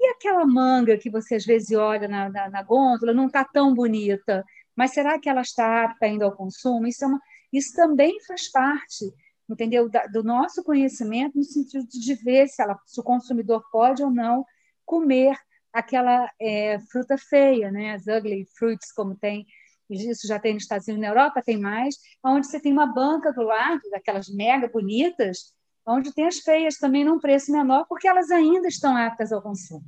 [0.00, 3.74] E aquela manga que você às vezes olha na, na, na gôndola não está tão
[3.74, 4.42] bonita,
[4.74, 6.86] mas será que ela está apta ainda ao consumo?
[6.86, 7.20] Isso, é uma,
[7.52, 9.12] isso também faz parte,
[9.54, 14.02] entendeu, da, do nosso conhecimento no sentido de ver se, ela, se o consumidor pode
[14.02, 14.44] ou não
[14.84, 15.36] comer
[15.72, 17.94] aquela é, fruta feia, né?
[17.94, 19.46] As ugly fruits, como tem
[19.90, 23.32] isso já tem nos Estados Unidos, na Europa tem mais, onde você tem uma banca
[23.32, 25.54] do lado daquelas mega bonitas
[25.88, 29.86] onde tem as feias também num preço menor, porque elas ainda estão aptas ao consumo.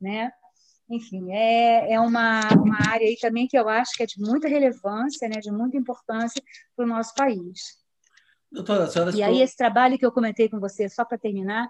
[0.00, 0.32] Né?
[0.90, 4.48] Enfim, é, é uma, uma área aí também que eu acho que é de muita
[4.48, 6.42] relevância, né, de muita importância
[6.74, 7.78] para o nosso país.
[8.50, 11.68] Doutora, a senhora e aí, esse trabalho que eu comentei com você, só para terminar,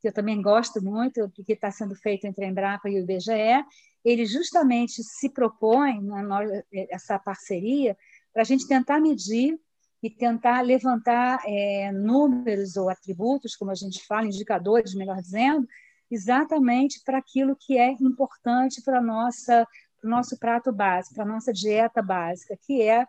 [0.00, 3.64] que eu também gosto muito, que está sendo feito entre a Embrapa e o IBGE,
[4.04, 7.96] ele justamente se propõe, né, essa parceria,
[8.32, 9.58] para a gente tentar medir
[10.02, 15.66] e tentar levantar é, números ou atributos, como a gente fala, indicadores, melhor dizendo,
[16.10, 19.66] exatamente para aquilo que é importante para nossa
[20.00, 23.04] para o nosso prato básico, para a nossa dieta básica, que é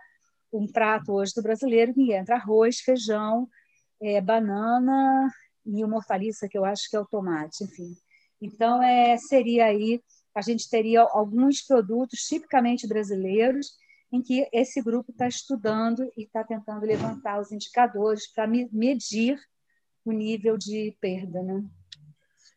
[0.51, 3.47] um prato hoje do brasileiro que entra arroz, feijão,
[4.01, 5.29] é, banana
[5.65, 7.95] e uma hortaliça que eu acho que é o tomate, enfim.
[8.41, 10.01] Então, é, seria aí,
[10.33, 13.73] a gente teria alguns produtos tipicamente brasileiros
[14.11, 19.39] em que esse grupo está estudando e está tentando levantar os indicadores para medir
[20.03, 21.43] o nível de perda.
[21.43, 21.63] Né?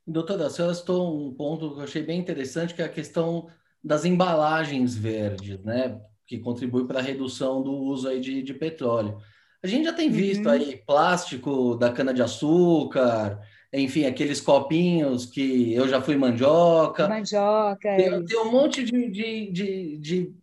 [0.06, 3.48] Doutora, a senhora citou um ponto que eu achei bem interessante, que é a questão
[3.84, 6.00] das embalagens verdes, né?
[6.26, 9.18] Que contribui para a redução do uso aí de, de petróleo.
[9.62, 10.52] A gente já tem visto uhum.
[10.52, 13.40] aí plástico da cana-de-açúcar,
[13.72, 17.08] enfim, aqueles copinhos que eu já fui mandioca.
[17.08, 17.96] Mandioca.
[17.96, 20.34] Tem, é tem um monte de, de, de, de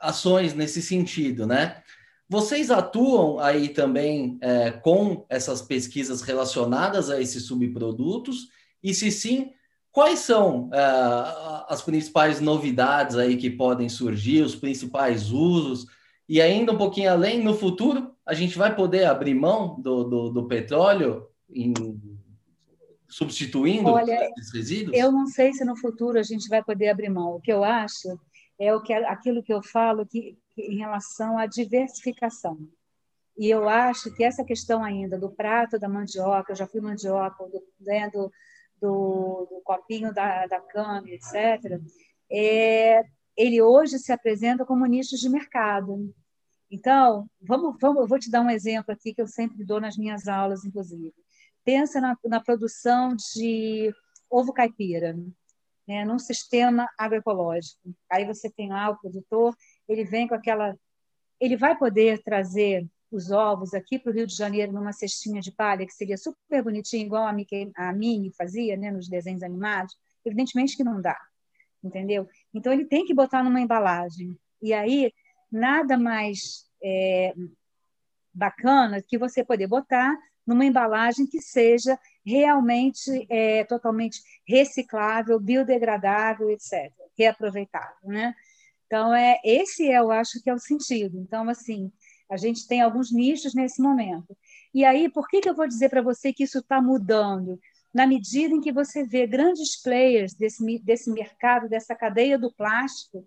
[0.00, 1.82] ações nesse sentido, né?
[2.28, 8.48] Vocês atuam aí também é, com essas pesquisas relacionadas a esses subprodutos?
[8.82, 9.52] E se sim,
[9.94, 15.86] quais são é, as principais novidades aí que podem surgir, os principais usos?
[16.28, 20.30] E ainda um pouquinho além, no futuro, a gente vai poder abrir mão do, do,
[20.30, 21.72] do petróleo em,
[23.08, 24.98] substituindo Olha, esses resíduos?
[24.98, 27.36] Eu não sei se no futuro a gente vai poder abrir mão.
[27.36, 28.18] O que eu acho
[28.58, 32.58] é o que aquilo que eu falo que em relação à diversificação.
[33.38, 37.44] E eu acho que essa questão ainda do prato da mandioca, eu já fui mandioca,
[37.44, 38.30] do, né, do,
[38.80, 41.80] do, do copinho da, da cana, etc.,
[42.30, 43.02] é,
[43.36, 46.12] ele hoje se apresenta como nicho de mercado.
[46.70, 49.96] Então, vamos, vamos, eu vou te dar um exemplo aqui que eu sempre dou nas
[49.96, 51.12] minhas aulas, inclusive.
[51.64, 53.92] Pensa na, na produção de
[54.30, 55.16] ovo caipira,
[55.86, 57.94] né, num sistema agroecológico.
[58.10, 59.54] Aí você tem lá o produtor,
[59.88, 60.76] ele vem com aquela.
[61.40, 65.52] Ele vai poder trazer os ovos aqui para o Rio de Janeiro numa cestinha de
[65.52, 69.96] palha, que seria super bonitinho, igual a, Mickey, a Minnie fazia né, nos desenhos animados?
[70.24, 71.18] Evidentemente que não dá,
[71.82, 72.28] entendeu?
[72.52, 74.36] Então, ele tem que botar numa embalagem.
[74.60, 75.12] E aí,
[75.50, 77.34] nada mais é,
[78.32, 86.92] bacana que você poder botar numa embalagem que seja realmente é, totalmente reciclável, biodegradável, etc.,
[87.16, 88.34] reaproveitável, né?
[88.86, 91.18] Então é esse eu acho que é o sentido.
[91.18, 91.90] Então assim
[92.30, 94.36] a gente tem alguns nichos nesse momento.
[94.72, 97.60] E aí por que que eu vou dizer para você que isso está mudando?
[97.92, 103.24] Na medida em que você vê grandes players desse desse mercado, dessa cadeia do plástico,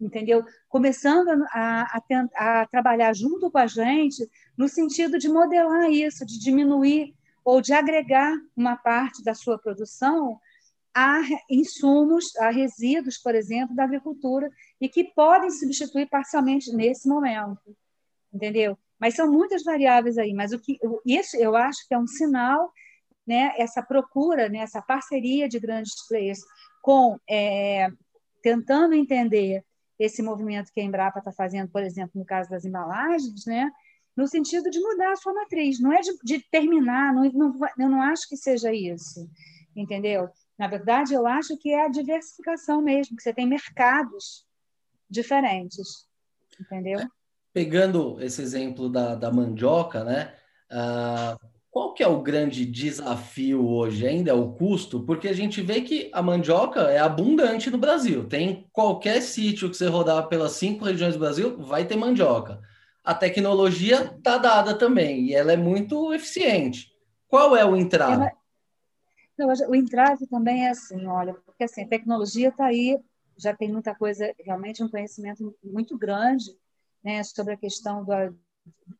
[0.00, 0.44] entendeu?
[0.68, 6.38] Começando a, a, a trabalhar junto com a gente no sentido de modelar isso, de
[6.38, 10.38] diminuir ou de agregar uma parte da sua produção
[10.94, 17.76] a insumos, a resíduos, por exemplo, da agricultura, e que podem substituir parcialmente nesse momento,
[18.32, 18.78] entendeu?
[18.98, 22.72] Mas são muitas variáveis aí, mas o que isso eu acho que é um sinal,
[23.26, 23.52] né?
[23.56, 24.58] Essa procura, né?
[24.58, 26.40] Essa parceria de grandes players
[26.82, 27.88] com é,
[28.42, 29.64] tentando entender
[29.98, 33.70] esse movimento que a Embrapa está fazendo, por exemplo, no caso das embalagens, né?
[34.18, 37.88] no sentido de mudar a sua matriz, não é de, de terminar, não, não, eu
[37.88, 39.30] não acho que seja isso,
[39.76, 40.28] entendeu?
[40.58, 44.44] Na verdade, eu acho que é a diversificação mesmo, que você tem mercados
[45.08, 46.08] diferentes,
[46.60, 46.98] entendeu?
[47.58, 50.34] Pegando esse exemplo da, da mandioca, né?
[50.70, 51.38] Uh,
[51.70, 54.06] qual que é o grande desafio hoje?
[54.06, 55.00] Ainda é o custo?
[55.04, 58.28] Porque a gente vê que a mandioca é abundante no Brasil.
[58.28, 62.60] Tem qualquer sítio que você rodar pelas cinco regiões do Brasil, vai ter mandioca
[63.08, 66.92] a tecnologia está dada também e ela é muito eficiente.
[67.26, 68.30] Qual é o entrave?
[69.66, 72.98] O entrave também é assim, olha, porque assim, a tecnologia está aí,
[73.34, 76.54] já tem muita coisa, realmente um conhecimento muito grande
[77.08, 78.38] né, sobre a questão do,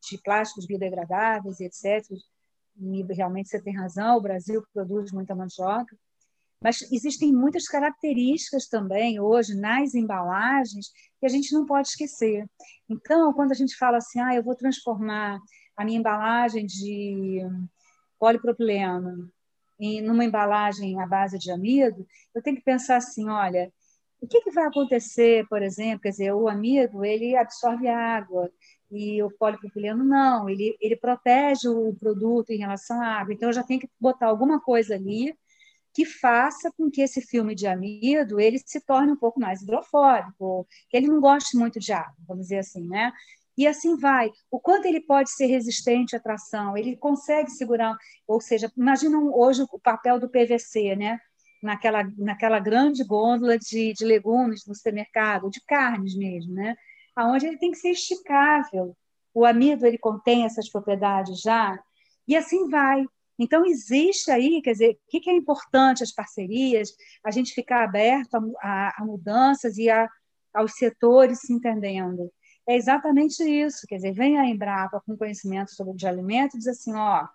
[0.08, 2.02] de plásticos biodegradáveis etc.
[2.80, 5.94] E realmente você tem razão, o Brasil produz muita mandioca,
[6.62, 10.90] mas existem muitas características também hoje nas embalagens
[11.20, 12.48] que a gente não pode esquecer.
[12.88, 15.38] Então, quando a gente fala assim, ah, eu vou transformar
[15.76, 17.42] a minha embalagem de
[18.18, 19.30] polipropileno
[19.78, 23.72] em numa embalagem à base de amido, eu tenho que pensar assim, olha,
[24.20, 28.50] o que, que vai acontecer, por exemplo, quer dizer, o amido ele absorve água
[28.90, 33.32] e o polipropileno não, ele, ele protege o produto em relação à água.
[33.32, 35.34] Então, eu já tenho que botar alguma coisa ali
[35.94, 40.66] que faça com que esse filme de amido ele se torne um pouco mais hidrofóbico,
[40.88, 43.12] que ele não goste muito de água, vamos dizer assim, né?
[43.56, 44.30] E assim vai.
[44.50, 47.96] O quanto ele pode ser resistente à tração, ele consegue segurar,
[48.26, 51.18] ou seja, imaginam hoje o papel do PVC, né?
[51.62, 56.76] Naquela, naquela grande gôndola de, de legumes no supermercado, de carnes mesmo, né?
[57.16, 58.96] Aonde ele tem que ser esticável.
[59.34, 61.78] O amido ele contém essas propriedades já,
[62.26, 63.04] e assim vai.
[63.38, 66.92] Então, existe aí, quer dizer, o que é importante as parcerias,
[67.24, 70.08] a gente ficar aberto a, a, a mudanças e a,
[70.52, 72.32] aos setores se entendendo.
[72.68, 76.66] É exatamente isso, quer dizer, vem a Embrapa com conhecimento sobre de alimento e diz
[76.66, 77.26] assim, ó,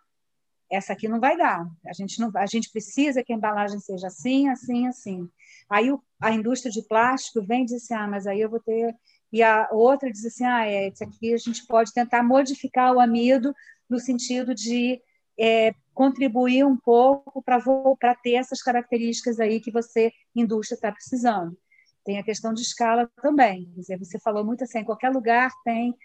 [0.73, 4.07] essa aqui não vai dar, a gente, não, a gente precisa que a embalagem seja
[4.07, 5.29] assim, assim, assim.
[5.69, 8.59] Aí o, a indústria de plástico vem e diz assim, ah, mas aí eu vou
[8.59, 8.95] ter...
[9.31, 12.99] E a outra diz assim, ah, é, esse aqui a gente pode tentar modificar o
[12.99, 13.53] amido
[13.89, 15.01] no sentido de
[15.39, 21.57] é, contribuir um pouco para ter essas características aí que você, indústria, está precisando.
[22.03, 23.65] Tem a questão de escala também.
[23.73, 25.95] Quer dizer, você falou muito assim, em qualquer lugar tem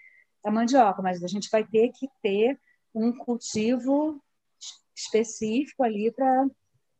[0.43, 2.59] a mandioca, mas a gente vai ter que ter
[2.93, 4.21] um cultivo
[4.99, 6.47] específico ali para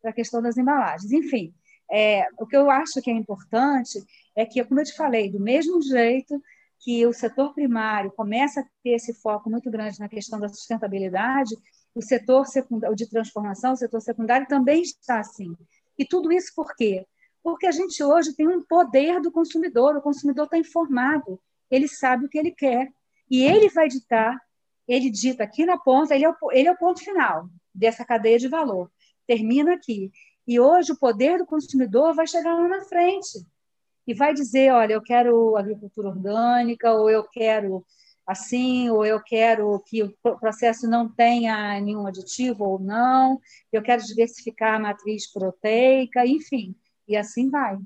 [0.06, 1.12] a questão das embalagens.
[1.12, 1.54] Enfim,
[1.91, 4.00] é, o que eu acho que é importante
[4.36, 6.41] é que, como eu te falei, do mesmo jeito
[6.82, 11.54] que o setor primário começa a ter esse foco muito grande na questão da sustentabilidade,
[11.93, 15.54] o setor secundário, de transformação, o setor secundário também está assim.
[15.97, 17.06] E tudo isso por quê?
[17.43, 21.39] Porque a gente hoje tem um poder do consumidor, o consumidor está informado,
[21.70, 22.88] ele sabe o que ele quer,
[23.30, 24.39] e ele vai ditar,
[24.88, 28.38] ele dita aqui na ponta, ele é o, ele é o ponto final dessa cadeia
[28.38, 28.91] de valor,
[29.25, 30.11] termina aqui.
[30.47, 33.45] E hoje o poder do consumidor vai chegar lá na frente.
[34.07, 37.86] e vai dizer, olha, eu quero agricultura orgânica, ou eu quero
[38.25, 43.39] assim, ou eu quero que o processo não tenha nenhum aditivo ou não,
[43.71, 46.75] eu quero diversificar a matriz proteica, enfim,
[47.07, 47.77] e assim vai.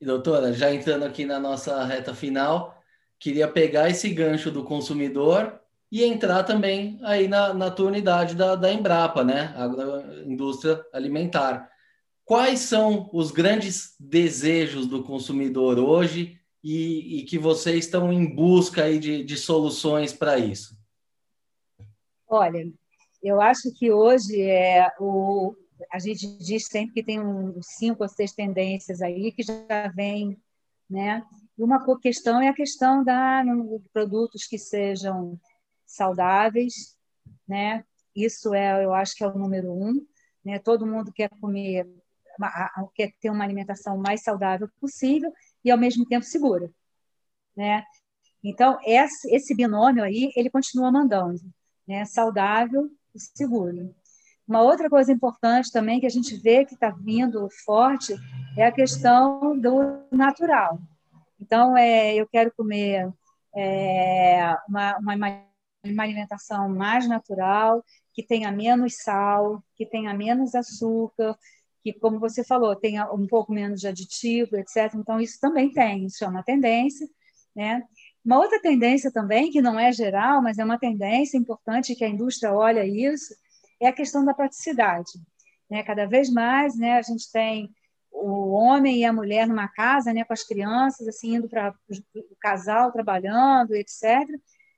[0.00, 2.76] Doutora, já entrando aqui na nossa reta final,
[3.18, 5.60] queria pegar esse gancho do consumidor
[5.94, 9.54] e entrar também aí na, na tua unidade da, da Embrapa, né?
[9.56, 11.70] Agroindústria Alimentar.
[12.24, 18.82] Quais são os grandes desejos do consumidor hoje e, e que vocês estão em busca
[18.82, 20.76] aí de, de soluções para isso?
[22.26, 22.68] Olha,
[23.22, 25.54] eu acho que hoje é o,
[25.92, 30.36] a gente diz sempre que tem uns cinco ou seis tendências aí que já vem,
[30.90, 31.22] né?
[31.56, 33.44] E uma questão é a questão da
[33.92, 35.38] produtos que sejam
[35.86, 36.96] saudáveis,
[37.46, 37.84] né?
[38.14, 40.06] Isso é, eu acho que é o número um,
[40.44, 40.58] né?
[40.58, 41.86] Todo mundo quer comer,
[42.94, 45.32] quer ter uma alimentação mais saudável possível
[45.64, 46.70] e ao mesmo tempo segura,
[47.56, 47.84] né?
[48.42, 51.40] Então esse, binômio aí ele continua mandando,
[51.86, 52.04] né?
[52.04, 53.94] Saudável e seguro.
[54.46, 58.14] Uma outra coisa importante também que a gente vê que está vindo forte
[58.56, 60.78] é a questão do natural.
[61.40, 63.10] Então, é, eu quero comer
[63.54, 65.14] é, uma, uma,
[65.84, 71.36] uma alimentação mais natural, que tenha menos sal, que tenha menos açúcar,
[71.82, 74.94] que, como você falou, tenha um pouco menos de aditivo, etc.
[74.94, 77.06] Então, isso também tem, isso é uma tendência.
[77.54, 77.82] Né?
[78.24, 82.08] Uma outra tendência também, que não é geral, mas é uma tendência importante que a
[82.08, 83.34] indústria olha isso,
[83.80, 85.12] é a questão da praticidade.
[85.70, 85.82] Né?
[85.82, 87.70] Cada vez mais né, a gente tem
[88.10, 91.74] o homem e a mulher numa casa, né, com as crianças, assim, indo para
[92.14, 94.26] o casal trabalhando, etc.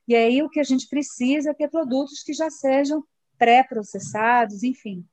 [0.06, 3.02] E aí o que a gente precisa é ter produtos que já sejam
[3.38, 5.04] pré-processados, enfim.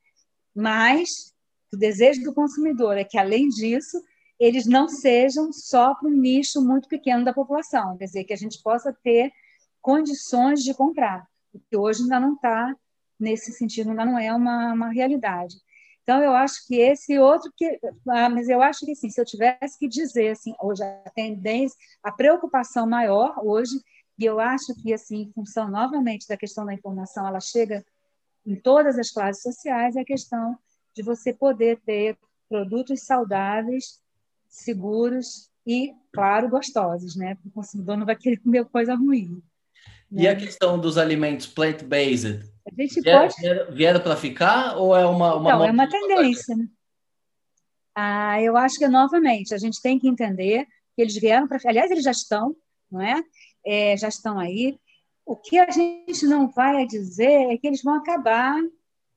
[0.54, 1.34] Mas
[1.72, 4.00] o desejo do consumidor é que, além disso,
[4.38, 8.36] eles não sejam só para um nicho muito pequeno da população, quer dizer, que a
[8.36, 9.32] gente possa ter
[9.80, 12.74] condições de comprar, o que hoje ainda não está
[13.18, 15.56] nesse sentido, ainda não é uma, uma realidade.
[16.02, 17.78] Então, eu acho que esse outro que.
[18.10, 21.76] Ah, mas eu acho que assim, se eu tivesse que dizer assim, hoje a tendência,
[22.02, 23.80] a preocupação maior hoje,
[24.18, 27.84] e eu acho que assim, em função novamente da questão da informação, ela chega
[28.46, 30.56] em todas as classes sociais, é a questão
[30.94, 32.16] de você poder ter
[32.48, 34.00] produtos saudáveis,
[34.48, 37.34] seguros e, claro, gostosos, né?
[37.34, 39.42] Porque o consumidor não vai querer comer coisa ruim.
[40.10, 40.22] Né?
[40.22, 42.48] E a questão dos alimentos plant-based?
[42.66, 43.34] A gente pode...
[43.40, 45.34] Vieram, vieram para ficar ou é uma...
[45.34, 46.54] uma não, é uma tendência.
[46.54, 46.68] Né?
[47.94, 51.58] Ah, eu acho que, novamente, a gente tem que entender que eles vieram para...
[51.66, 52.54] Aliás, eles já estão,
[52.90, 53.22] não é?
[53.64, 53.96] É?
[53.96, 54.78] Já estão aí.
[55.26, 58.60] O que a gente não vai dizer é que eles vão acabar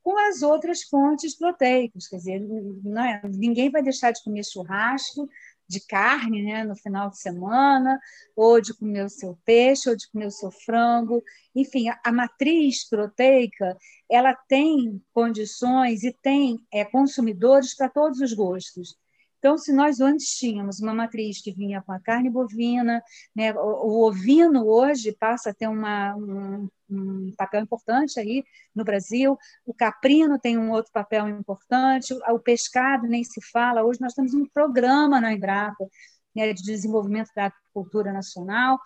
[0.02, 2.08] com as outras fontes proteicas.
[2.08, 5.30] Quer dizer, é, ninguém vai deixar de comer churrasco
[5.68, 8.00] de carne né, no final de semana,
[8.36, 11.22] ou de comer o seu peixe, ou de comer o seu frango.
[11.54, 13.78] Enfim, a, a matriz proteica
[14.10, 18.96] ela tem condições e tem é, consumidores para todos os gostos.
[19.40, 23.04] Então, se nós antes tínhamos uma matriz que vinha com a carne bovina,
[23.36, 28.84] né, o, o ovino hoje passa a ter uma, um, um, papel importante aí no
[28.84, 33.84] Brasil, o caprino tem um outro papel importante, o, pescado nem se fala.
[33.84, 35.88] Hoje nós temos um programa na Embrapa
[36.36, 38.80] né, de desenvolvimento da agricultura nacional.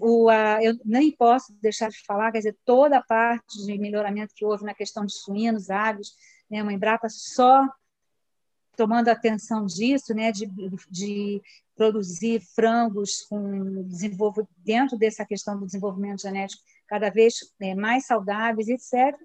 [0.00, 4.32] O, a, eu nem posso deixar de falar, quer dizer, toda a parte de melhoramento
[4.34, 6.12] que houve na questão de suínos, aves,
[6.50, 7.68] né, uma Embrapa só
[8.76, 10.46] tomando atenção disso, né, de,
[10.90, 11.42] de
[11.74, 18.68] produzir frangos com desenvolvo, dentro dessa questão do desenvolvimento genético cada vez né, mais saudáveis,
[18.68, 19.18] etc.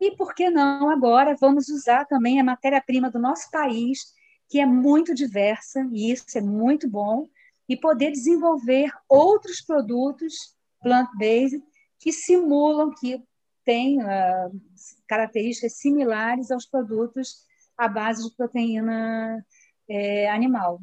[0.00, 4.12] E por que não agora vamos usar também a matéria-prima do nosso país,
[4.48, 7.28] que é muito diversa, e isso é muito bom,
[7.68, 10.34] e poder desenvolver outros produtos
[10.82, 11.62] plant-based
[11.98, 13.22] que simulam, que
[13.64, 14.60] têm uh,
[15.06, 17.46] características similares aos produtos
[17.84, 19.44] à base de proteína
[19.88, 20.80] é, animal.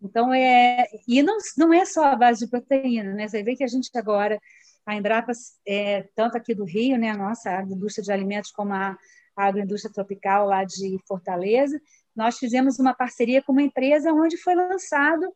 [0.00, 3.28] Então, é, e não, não é só a base de proteína, né?
[3.28, 4.40] Você vê que a gente agora,
[4.86, 5.32] a Embrapa,
[5.66, 8.96] é, tanto aqui do Rio, né, a nossa indústria de alimentos, como a,
[9.36, 11.80] a agroindústria tropical lá de Fortaleza,
[12.14, 15.30] nós fizemos uma parceria com uma empresa onde foi lançado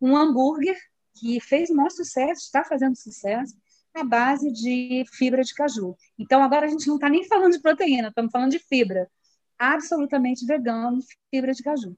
[0.00, 0.76] um hambúrguer
[1.18, 3.54] que fez o maior sucesso, está fazendo sucesso,
[3.94, 5.96] à base de fibra de caju.
[6.18, 9.10] Então, agora a gente não está nem falando de proteína, estamos falando de fibra
[9.62, 10.98] absolutamente vegano,
[11.30, 11.96] fibra de caju.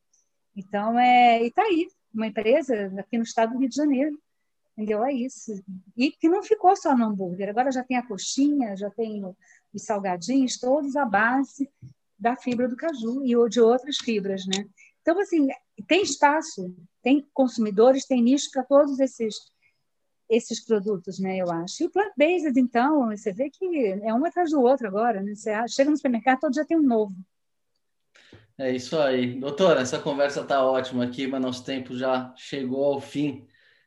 [0.56, 4.18] Então, é, e está aí, uma empresa aqui no estado do Rio de Janeiro,
[4.72, 5.04] entendeu?
[5.04, 5.52] É isso.
[5.96, 9.24] E que não ficou só no hambúrguer, agora já tem a coxinha, já tem
[9.72, 11.68] os salgadinhos, todos à base
[12.18, 14.64] da fibra do caju e de outras fibras, né?
[15.02, 15.48] Então, assim,
[15.86, 19.34] tem espaço, tem consumidores, tem nicho para todos esses
[20.28, 21.36] esses produtos, né?
[21.36, 21.82] Eu acho.
[21.82, 23.66] E o plant-based, então, você vê que
[24.02, 25.34] é um atrás do outro agora, né?
[25.34, 27.14] Você chega no supermercado, todo dia tem um novo.
[28.59, 29.38] É isso aí.
[29.38, 33.46] Doutora, essa conversa está ótima aqui, mas nosso tempo já chegou ao fim.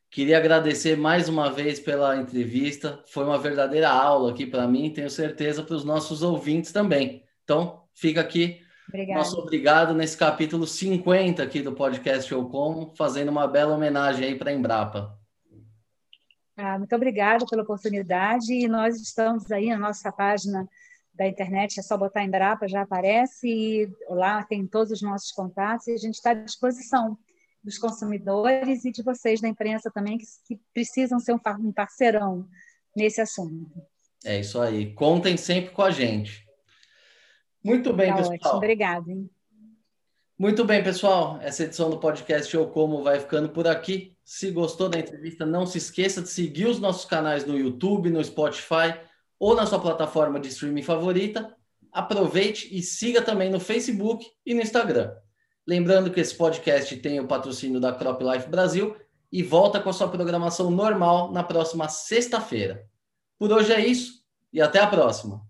[0.09, 3.01] Queria agradecer mais uma vez pela entrevista.
[3.07, 7.23] Foi uma verdadeira aula aqui para mim, tenho certeza para os nossos ouvintes também.
[7.43, 9.19] Então, fica aqui Obrigada.
[9.19, 14.35] nosso obrigado nesse capítulo 50 aqui do podcast Eu Como, fazendo uma bela homenagem aí
[14.35, 15.17] para a Embrapa.
[16.55, 20.67] Ah, muito obrigada pela oportunidade e nós estamos aí na nossa página
[21.17, 25.87] da internet, é só botar Embrapa, já aparece e lá tem todos os nossos contatos
[25.87, 27.17] e a gente está à disposição
[27.63, 32.47] dos consumidores e de vocês da imprensa também, que, que precisam ser um parceirão
[32.95, 33.69] nesse assunto.
[34.23, 34.93] É isso aí.
[34.93, 36.45] Contem sempre com a gente.
[37.63, 38.35] Muito bem, tá pessoal.
[38.35, 38.53] Ótimo.
[38.55, 39.11] Obrigada.
[39.11, 39.29] Hein?
[40.37, 41.39] Muito bem, pessoal.
[41.41, 44.15] Essa edição do podcast Eu Como vai ficando por aqui.
[44.23, 48.23] Se gostou da entrevista, não se esqueça de seguir os nossos canais no YouTube, no
[48.23, 48.93] Spotify
[49.39, 51.55] ou na sua plataforma de streaming favorita.
[51.91, 55.11] Aproveite e siga também no Facebook e no Instagram.
[55.65, 58.95] Lembrando que esse podcast tem o patrocínio da Crop Life Brasil
[59.31, 62.85] e volta com a sua programação normal na próxima sexta-feira.
[63.37, 64.23] Por hoje é isso
[64.53, 65.41] e até a próxima.